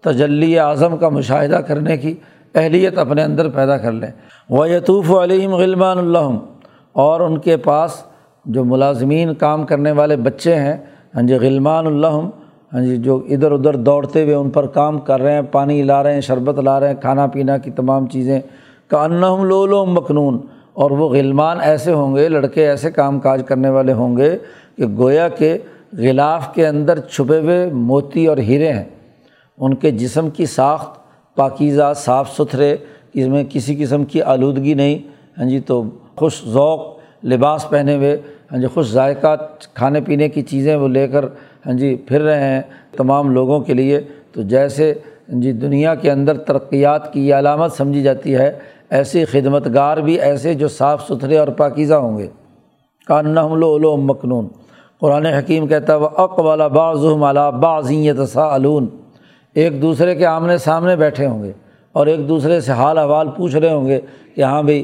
تجلی 0.00 0.58
اعظم 0.58 0.96
کا 0.96 1.08
مشاہدہ 1.08 1.56
کرنے 1.56 1.96
کی 1.96 2.14
اہلیت 2.54 2.98
اپنے 2.98 3.22
اندر 3.22 3.48
پیدا 3.48 3.76
کر 3.76 3.92
لیں۔ 3.92 4.10
وہ 4.50 4.68
یطوف 4.70 5.10
علیہم 5.10 5.54
غلمان 5.54 5.98
اللہ 5.98 6.30
اور 6.96 7.20
ان 7.20 7.38
کے 7.38 7.56
پاس 7.56 8.02
جو 8.44 8.64
ملازمین 8.64 9.34
کام 9.34 9.66
کرنے 9.66 9.92
والے 9.92 10.16
بچے 10.16 10.54
ہیں 10.54 10.76
ہاں 11.14 11.22
جی 11.22 11.34
غلمان 11.34 11.86
الحم 11.86 12.28
ہاں 12.72 12.80
جی 12.80 12.96
جو 12.96 13.22
ادھر 13.28 13.52
ادھر 13.52 13.76
دوڑتے 13.76 14.22
ہوئے 14.22 14.34
ان 14.34 14.50
پر 14.50 14.66
کام 14.66 14.98
کر 14.98 15.20
رہے 15.20 15.32
ہیں، 15.32 15.42
پانی 15.42 15.82
لا 15.82 16.02
رہے 16.02 16.14
ہیں، 16.14 16.20
شربت 16.20 16.58
لا 16.58 16.80
رہے 16.80 16.88
ہیں، 16.88 17.00
کھانا 17.00 17.26
پینا 17.26 17.58
کی 17.58 17.70
تمام 17.70 18.06
چیزیں۔ 18.06 18.40
کا 18.88 19.04
انّم 19.04 19.44
لو 19.44 19.66
لو 19.66 19.84
مخنون 19.84 20.38
اور 20.72 20.90
وہ 20.90 21.08
غلمان 21.08 21.60
ایسے 21.60 21.92
ہوں 21.92 22.16
گے، 22.16 22.28
لڑکے 22.28 22.68
ایسے 22.68 22.90
کام 22.90 23.20
کاج 23.20 23.42
کرنے 23.46 23.68
والے 23.68 23.92
ہوں 23.92 24.16
گے 24.16 24.36
کہ 24.76 24.86
گویا 24.86 25.28
کے 25.28 25.58
غلاف 25.92 26.54
کے 26.54 26.66
اندر 26.66 27.00
چھپے 27.00 27.38
ہوئے 27.38 27.70
موتی 27.72 28.26
اور 28.26 28.38
ہیرے 28.38 28.72
ہیں۔ 28.72 28.84
ان 29.58 29.74
کے 29.74 29.90
جسم 29.90 30.30
کی 30.30 30.46
ساخت 30.46 30.98
پاکیزہ، 31.34 31.92
صاف 31.96 32.36
ستھرے، 32.36 32.76
اس 33.14 33.26
میں 33.28 33.44
کسی 33.48 33.76
قسم 33.78 34.04
کی 34.04 34.22
آلودگی 34.22 34.74
نہیں 34.74 34.98
ہاں 35.38 35.48
جی 35.48 35.60
تو 35.60 35.82
خوش 36.16 36.42
ذوق 36.48 36.80
لباس 37.24 37.68
پہنے 37.70 37.94
ہوئے 37.96 38.16
ہاں 38.52 38.58
جی 38.58 38.66
خوش 38.66 38.90
ذائقہ 38.92 39.34
کھانے 39.74 40.00
پینے 40.00 40.28
کی 40.28 40.42
چیزیں 40.42 40.74
وہ 40.76 40.88
لے 40.88 41.06
کر 41.08 41.24
ہاں 41.66 41.72
جی 41.72 41.94
پھر 42.06 42.20
رہے 42.20 42.40
ہیں 42.40 42.60
تمام 42.96 43.30
لوگوں 43.30 43.60
کے 43.60 43.74
لیے۔ 43.74 44.00
تو 44.32 44.42
جیسے 44.42 44.92
ہاں 45.32 45.40
جی 45.42 45.52
دنیا 45.52 45.94
کے 45.94 46.10
اندر 46.10 46.38
ترقیات 46.38 47.12
کی 47.12 47.28
یہ 47.28 47.34
علامت 47.34 47.72
سمجھی 47.72 48.02
جاتی 48.02 48.34
ہے 48.36 48.50
ایسے 48.96 49.24
خدمت 49.24 49.66
گار 49.74 49.96
بھی 49.96 50.14
ایسے 50.20 50.54
جو 50.54 50.68
صاف 50.68 51.06
ستھرے 51.06 51.38
اور 51.38 51.48
پاکیزہ 51.56 51.94
ہوں 51.94 52.18
گے۔ 52.18 52.26
کان 53.08 53.34
لو 53.60 53.76
لو 53.78 53.96
قرآن 55.00 55.26
حکیم 55.26 55.66
کہتا 55.66 55.92
ہے 55.92 55.98
وہ 55.98 56.08
اقبال 56.16 56.60
بعض 56.68 57.04
ملا 57.18 57.48
بعضیت 57.50 58.36
علون 58.36 58.86
ایک 59.56 59.80
دوسرے 59.82 60.14
کے 60.14 60.26
آمنے 60.26 60.56
سامنے 60.58 60.96
بیٹھے 60.96 61.26
ہوں 61.26 61.42
گے 61.42 61.52
اور 61.94 62.06
ایک 62.06 62.28
دوسرے 62.28 62.60
سے 62.60 62.72
حال 62.72 62.98
احوال 62.98 63.28
پوچھ 63.36 63.56
رہے 63.56 63.72
ہوں 63.72 63.86
گے 63.86 64.00
کہ 64.34 64.42
ہاں 64.42 64.62
بھائی 64.62 64.82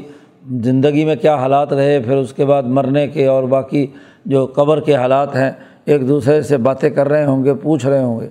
زندگی 0.51 1.05
میں 1.05 1.15
کیا 1.15 1.35
حالات 1.35 1.73
رہے، 1.73 1.99
پھر 1.99 2.17
اس 2.17 2.33
کے 2.33 2.45
بعد 2.45 2.63
مرنے 2.63 3.07
کے 3.07 3.27
اور 3.27 3.43
باقی 3.43 3.87
جو 4.25 4.45
قبر 4.45 4.79
کے 4.79 4.95
حالات 4.95 5.35
ہیں، 5.35 5.51
ایک 5.85 6.07
دوسرے 6.07 6.41
سے 6.41 6.57
باتیں 6.57 6.89
کر 6.89 7.09
رہے 7.09 7.25
ہوں 7.25 7.43
گے، 7.43 7.53
پوچھ 7.53 7.85
رہے 7.85 8.03
ہوں 8.03 8.19
گے۔ 8.19 8.29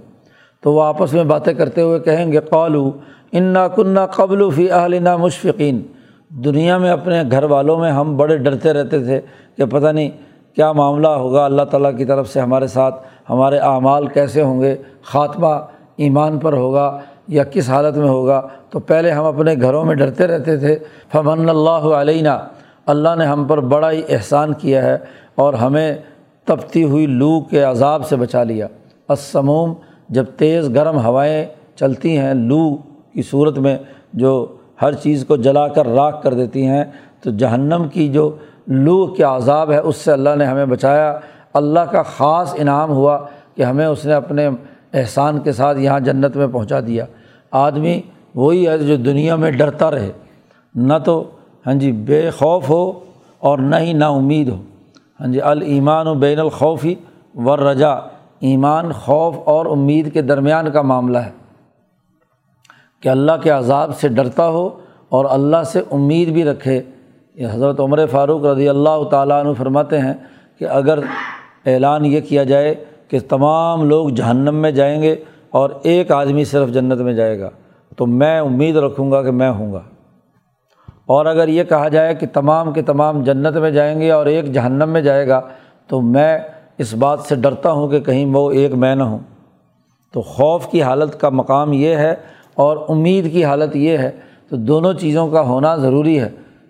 تو 0.61 0.73
وہ 0.73 0.83
آپس 0.83 1.13
میں 1.13 1.25
باتیں 1.25 1.55
کرتے 1.55 1.81
ہوئے 1.81 2.01
کہیں 2.01 2.33
گے 2.33 2.41
قالو 2.41 2.91
انا 3.33 3.69
کنہ 3.69 4.07
قبل 4.15 4.51
فی 4.51 4.71
اہلنا 4.71 5.17
مشفقین 5.17 5.83
دنیا 6.29 6.79
میں 6.79 6.91
اپنے 6.91 7.23
گھر 7.31 7.45
والوں 7.45 7.79
میں 7.79 7.91
ہم 7.91 8.17
بڑے 8.17 8.37
ڈرتے 8.37 8.73
رہتے 8.73 9.05
تھے 9.05 9.21
کہ 9.57 9.65
پتہ 9.65 9.87
نہیں 9.87 10.11
کیا 10.55 10.73
معاملہ 10.73 11.09
ہوگا۔ 11.09 11.45
اللہ 11.45 11.63
تعالیٰ 11.63 11.97
کی 11.97 12.05
طرف 12.05 12.29
سے 12.29 12.41
ہمارے 12.41 12.67
ساتھ 12.67 12.95
ہمارے 13.31 13.59
اعمال 13.59 14.07
کیسے 14.07 14.43
ہوں 14.43 14.61
گے؟ 14.61 14.77
خاتمہ 15.03 15.61
ایمان 15.97 16.39
پر 16.39 16.53
ہوگا۔ 16.53 16.99
یا 17.29 17.45
کس 17.45 17.71
حالت 17.71 17.97
میں 17.97 18.09
ہوگا؟ 18.09 18.47
تو 18.71 18.79
پہلے 18.79 19.11
ہم 19.11 19.25
اپنے 19.25 19.55
گھروں 19.61 19.85
میں 19.85 19.95
ڈرتے 19.95 20.27
رہتے 20.27 20.57
تھے۔ 20.57 20.79
فمن 21.13 21.49
اللہ 21.49 21.71
علیہ 21.71 22.29
اللہ 22.87 23.09
نے 23.19 23.25
ہم 23.27 23.45
پر 23.45 23.61
بڑا 23.61 23.91
ہی 23.91 24.03
احسان 24.09 24.53
کیا 24.53 24.83
ہے 24.83 24.99
اور 25.35 25.55
ہمیں 25.55 25.97
تپتی 26.45 26.85
ہوئی 26.85 27.07
لو 27.07 27.41
کے 27.41 27.63
عذاب 27.63 28.07
سے 28.07 28.17
بچا 28.17 28.43
لیا۔ 28.43 28.67
اسموم 29.09 29.75
جب 30.09 30.25
تیز 30.37 30.75
گرم 30.75 30.99
ہوائیں 30.99 31.45
چلتی 31.77 32.19
ہیں، 32.19 32.35
لو 32.35 32.77
کی 33.13 33.23
صورت 33.23 33.59
میں 33.59 33.79
جو 34.13 34.57
ہر 34.83 34.93
چیز 34.93 35.25
کو 35.29 35.37
جلا 35.37 35.69
کر 35.69 35.87
راکھ 35.87 36.23
کر 36.23 36.35
دیتی 36.35 36.67
ہیں، 36.67 36.85
تو 37.21 37.31
جہنم 37.31 37.87
کی 37.93 38.09
جو 38.09 38.37
لو 38.67 39.07
کے 39.07 39.23
عذاب 39.23 39.73
ہے، 39.73 39.79
اس 39.79 39.97
سے 39.97 40.13
اللہ 40.13 40.31
نے 40.37 40.45
ہمیں 40.45 40.67
بچایا۔ 40.67 41.19
اللہ 41.55 41.81
کا 41.81 42.03
خاص 42.03 42.55
انعام 42.59 42.91
ہوا 42.91 43.19
کہ 43.57 43.63
ہمیں 43.63 43.87
اس 43.87 44.07
نے 44.07 44.13
اپنے 44.13 44.49
احسان 44.93 45.39
کے 45.39 45.53
ساتھ 45.53 45.79
یہاں 45.79 46.01
جنت 46.01 46.37
میں 46.37 46.47
پہنچا 46.47 46.81
دیا۔ 46.81 47.05
آدمی 47.51 48.01
وہی 48.35 48.69
ہے 48.69 48.79
جو 48.79 48.97
دنیا 48.97 49.37
میں 49.37 49.51
ڈرتا 49.51 49.91
رہے۔ 49.91 50.13
نہ 50.75 50.95
تو 51.05 51.31
ہاں 51.67 51.75
جی 51.75 51.93
بے 51.93 52.31
خوف 52.31 52.71
ہو 52.71 53.01
اور 53.39 53.59
نہ 53.59 53.77
ہی 53.77 53.93
نا 53.93 54.09
امید 54.09 54.49
ہو۔ 54.49 54.63
ہاں 55.21 55.27
جی 55.27 55.41
المان 55.41 56.07
و 56.07 56.15
بین 56.15 56.39
الخوفی 56.39 56.95
ور 57.35 57.59
رجا 57.59 57.91
ایمان 58.41 58.93
خوف 58.93 59.35
اور 59.45 59.67
امید 59.67 60.13
کے 60.13 60.23
درمیان 60.23 60.71
کا 60.71 60.83
معاملہ 60.83 61.19
ہے۔ 61.19 61.31
کہ 63.01 63.09
اللہ 63.09 63.33
کے 63.43 63.51
عذاب 63.51 63.97
سے 63.97 64.09
ڈرتا 64.09 64.49
ہو 64.49 64.69
اور 65.09 65.25
اللہ 65.29 65.63
سے 65.67 65.83
امید 65.91 66.29
بھی 66.29 66.45
رکھے۔ 66.45 66.83
یہ 67.35 67.47
حضرت 67.53 67.81
عمر 67.81 68.07
فاروق 68.07 68.45
رضی 68.45 68.69
اللہ 68.69 69.05
تعالیٰ 69.11 69.45
عنہ 69.45 69.53
فرماتے 69.53 69.99
ہیں 69.99 70.15
کہ 70.59 70.65
اگر 70.65 70.99
اعلان 71.67 72.07
یہ 72.07 72.21
کیا 72.21 72.45
جائے 72.45 72.75
کہ 73.13 73.19
تمام 73.29 73.85
لوگ 73.85 74.09
جہنم 74.09 74.55
میں 74.55 74.71
جائیں 74.71 75.03
گے 75.03 75.17
اور 75.51 75.71
ایک 75.83 76.13
آدمی 76.13 76.45
صرف 76.45 76.69
جنت 76.69 77.01
میں 77.01 77.13
جائے 77.13 77.41
گا، 77.41 77.51
تو 77.97 78.07
میں 78.07 78.41
امید 78.41 78.77
رکھوں 78.77 79.13
گا 79.13 79.23
کہ 79.23 79.31
میں 79.31 79.51
ہوں 79.51 79.73
گا۔ 79.73 79.81
اور 81.07 81.27
اگر 81.27 81.49
یہ 81.49 81.65
کہا 81.65 81.89
جائے 81.89 82.15
کہ 82.15 82.27
تمام 82.33 82.73
کے 82.73 82.83
تمام 82.83 83.23
جنت 83.23 83.57
میں 83.57 83.71
جائیں 83.71 84.01
گے 84.01 84.11
اور 84.11 84.27
ایک 84.27 84.53
جہنم 84.53 84.89
میں 84.89 85.01
جائے 85.01 85.29
گا، 85.29 85.41
تو 85.87 86.01
میں 86.01 86.39
اس 86.79 86.95
بات 86.95 87.21
سے 87.21 87.35
ڈرتا 87.35 87.73
ہوں 87.73 87.89
کہ 87.89 88.01
کہیں 88.01 88.27
وہ 88.27 88.51
ایک 88.51 88.75
میں 88.75 88.95
نہ 88.95 89.03
ہوں۔ 89.03 89.19
تو 90.13 90.21
خوف 90.21 90.67
کی 90.67 90.83
حالت 90.83 91.21
کا 91.21 91.29
مقام 91.29 91.73
یہ 91.73 91.97
ہے 91.97 92.15
اور 92.55 92.77
امید 92.89 93.33
کی 93.33 93.45
حالت 93.45 93.77
یہ 93.77 93.99
ہے۔ 93.99 94.11
تو 94.49 94.57
دونوں 94.57 94.93
چیزوں 94.93 95.29
کا 95.29 95.41
ہونا 95.41 95.77
ضروری 95.77 96.21
ہے۔ 96.21 96.29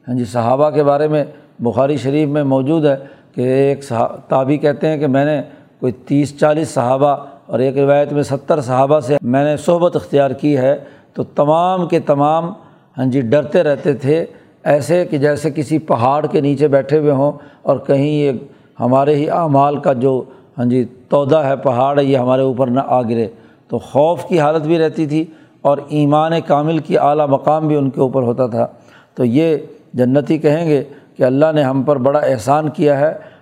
ہاں 0.08 0.14
جی 0.14 0.24
صحابہ 0.24 0.70
کے 0.70 0.84
بارے 0.84 1.08
میں، 1.08 1.24
بخاری 1.58 1.96
شریف 1.96 2.28
میں 2.28 2.44
موجود 2.44 2.86
ہے 2.86 2.96
کہ 3.34 3.40
ایک 3.40 3.92
تابی 4.28 4.56
کہتے 4.56 4.88
ہیں 4.88 4.98
کہ 4.98 5.06
میں 5.06 5.24
نے 5.24 5.42
کوئی 5.82 5.92
تیس 5.92 6.38
چالیس 6.38 6.68
صحابہ 6.68 7.16
اور 7.46 7.58
ایک 7.58 7.78
روایت 7.78 8.12
میں 8.12 8.22
ستر 8.22 8.60
صحابہ 8.60 9.00
سے 9.00 9.16
میں 9.22 9.44
نے 9.44 9.56
صحبت 9.56 9.96
اختیار 9.96 10.30
کی 10.30 10.56
ہے، 10.56 10.76
تو 11.14 11.22
تمام 11.22 11.86
کے 11.88 12.00
تمام 12.00 12.52
ہاں 12.98 13.04
جی 13.04 13.20
ڈرتے 13.20 13.62
رہتے 13.62 13.92
تھے 13.92 14.26
ایسے 14.64 15.04
کہ 15.04 15.18
جیسے 15.18 15.50
کسی 15.50 15.78
پہاڑ 15.78 16.26
کے 16.26 16.40
نیچے 16.40 16.68
بیٹھے 16.68 16.98
ہوئے 16.98 17.12
ہوں 17.12 17.32
اور 17.62 17.76
کہیں 17.78 18.06
یہ 18.06 18.32
ہمارے 18.80 19.16
ہی 19.16 19.30
اعمال 19.30 19.76
کا 19.76 19.92
جو 19.92 20.22
ہاں 20.58 20.64
جی 20.64 20.84
تودا 21.08 21.48
ہے 21.48 21.56
پہاڑ 21.56 21.98
ہے 21.98 22.04
یہ 22.04 22.16
ہمارے 22.16 22.42
اوپر 22.42 22.66
نہ 22.66 22.80
آ 22.86 23.02
گرے۔ 23.02 23.28
تو 23.68 23.78
خوف 23.78 24.24
کی 24.24 24.40
حالت 24.40 24.62
بھی 24.62 24.78
رہتی 24.78 25.06
تھی 25.06 25.24
اور 25.62 25.78
ایمان 25.88 26.32
کامل 26.46 26.78
کی 26.78 26.98
اعلیٰ 26.98 27.28
مقام 27.28 27.68
بھی 27.68 27.76
ان 27.76 27.90
کے 27.90 28.00
اوپر 28.00 28.22
ہوتا 28.22 28.46
تھا۔ 28.46 28.66
تو 29.14 29.24
یہ 29.24 29.56
جنتی 29.94 30.38
کہیں 30.38 30.68
گے 30.68 30.84
کہ 31.16 31.22
اللہ 31.22 31.52
نے 31.54 31.62
ہم 31.62 31.82
پر 31.82 31.96
بڑا 31.96 32.18
احسان 32.18 32.68
کیا 32.68 33.00
ہے۔ 33.00 33.31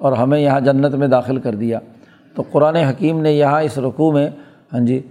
اور 0.00 0.12
ہمیں 0.12 0.40
یہاں 0.40 0.60
جنت 0.60 0.94
میں 0.94 1.08
داخل 1.08 1.36
کر 1.36 1.54
دیا۔ 1.54 1.78
تو 2.34 2.42
قرآن 2.52 2.76
حکیم 2.76 3.20
نے 3.20 3.32
یہاں 3.32 3.62
اس 3.62 3.78
رقوع 3.78 4.12
میں 4.12 4.28
ہاں 4.72 4.80
جی 4.80 5.02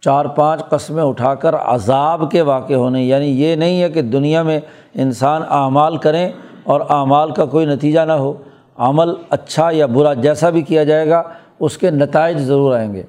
چار 0.00 0.24
پانچ 0.24 0.68
قسمیں 0.68 1.02
اٹھا 1.02 1.34
کر 1.34 1.54
عذاب 1.54 2.30
کے 2.30 2.42
واقع 2.42 2.72
ہونے 2.72 3.02
یعنی 3.02 3.26
یہ 3.26 3.56
نہیں 3.56 3.82
ہے 3.82 3.90
کہ 3.90 4.02
دنیا 4.02 4.42
میں 4.42 4.60
انسان 4.94 5.42
اعمال 5.48 5.96
کریں 5.96 6.32
اور 6.64 6.80
اعمال 6.88 7.30
کا 7.30 7.44
کوئی 7.44 7.66
نتیجہ 7.66 8.00
نہ 8.00 8.12
ہو۔ 8.12 8.32
عمل 8.76 9.14
اچھا 9.30 9.70
یا 9.70 9.86
برا 9.86 10.14
جیسا 10.14 10.50
بھی 10.50 10.62
کیا 10.62 10.84
جائے 10.84 11.08
گا، 11.08 11.22
اس 11.60 11.78
کے 11.78 11.90
نتائج 11.90 12.38
ضرور 12.38 12.74
آئیں 12.74 12.94
گے۔ 12.94 13.02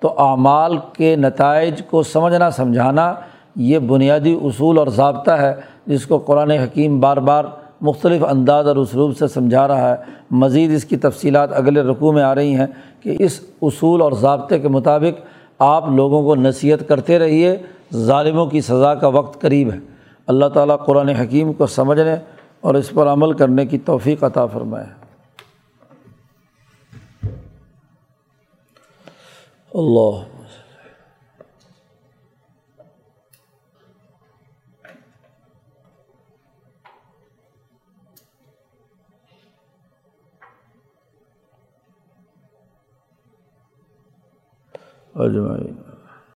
تو 0.00 0.14
اعمال 0.18 0.76
کے 0.92 1.16
نتائج 1.16 1.82
کو 1.90 2.02
سمجھنا، 2.02 2.50
سمجھانا، 2.50 3.14
یہ 3.56 3.78
بنیادی 3.78 4.38
اصول 4.42 4.78
اور 4.78 4.86
ضابطہ 4.86 5.30
ہے 5.30 5.54
جس 5.86 6.06
کو 6.06 6.18
قرآن 6.18 6.50
حکیم 6.50 7.00
بار 7.00 7.16
بار 7.16 7.44
مختلف 7.80 8.24
انداز 8.24 8.68
اور 8.68 8.76
اسلوب 8.76 9.16
سے 9.16 9.28
سمجھا 9.28 9.68
رہا 9.68 9.90
ہے۔ 9.90 9.96
مزید 10.30 10.74
اس 10.74 10.84
کی 10.84 10.96
تفصیلات 10.96 11.50
اگلے 11.52 11.82
رقوع 11.82 12.12
میں 12.12 12.22
آ 12.22 12.34
رہی 12.34 12.54
ہیں 12.54 12.66
کہ 13.00 13.16
اس 13.18 13.40
اصول 13.62 14.02
اور 14.02 14.12
ضابطے 14.12 14.58
کے 14.58 14.68
مطابق 14.68 15.20
آپ 15.58 15.88
لوگوں 15.88 16.22
کو 16.22 16.34
نصیحت 16.34 16.88
کرتے 16.88 17.18
رہیے۔ 17.18 17.56
ظالموں 17.94 18.46
کی 18.46 18.60
سزا 18.60 18.94
کا 18.94 19.08
وقت 19.08 19.40
قریب 19.40 19.72
ہے۔ 19.72 19.78
اللہ 20.26 20.46
تعالیٰ 20.46 20.76
قرآن 20.86 21.08
حکیم 21.08 21.52
کو 21.52 21.66
سمجھنے 21.66 22.14
اور 22.60 22.74
اس 22.74 22.90
پر 22.90 23.06
عمل 23.06 23.32
کرنے 23.32 23.66
کی 23.66 23.78
توفیق 23.78 24.24
عطا 24.24 24.46
فرمائے۔ 24.46 24.86
اللہ۔ 29.74 30.37
اجمعین 45.18 45.87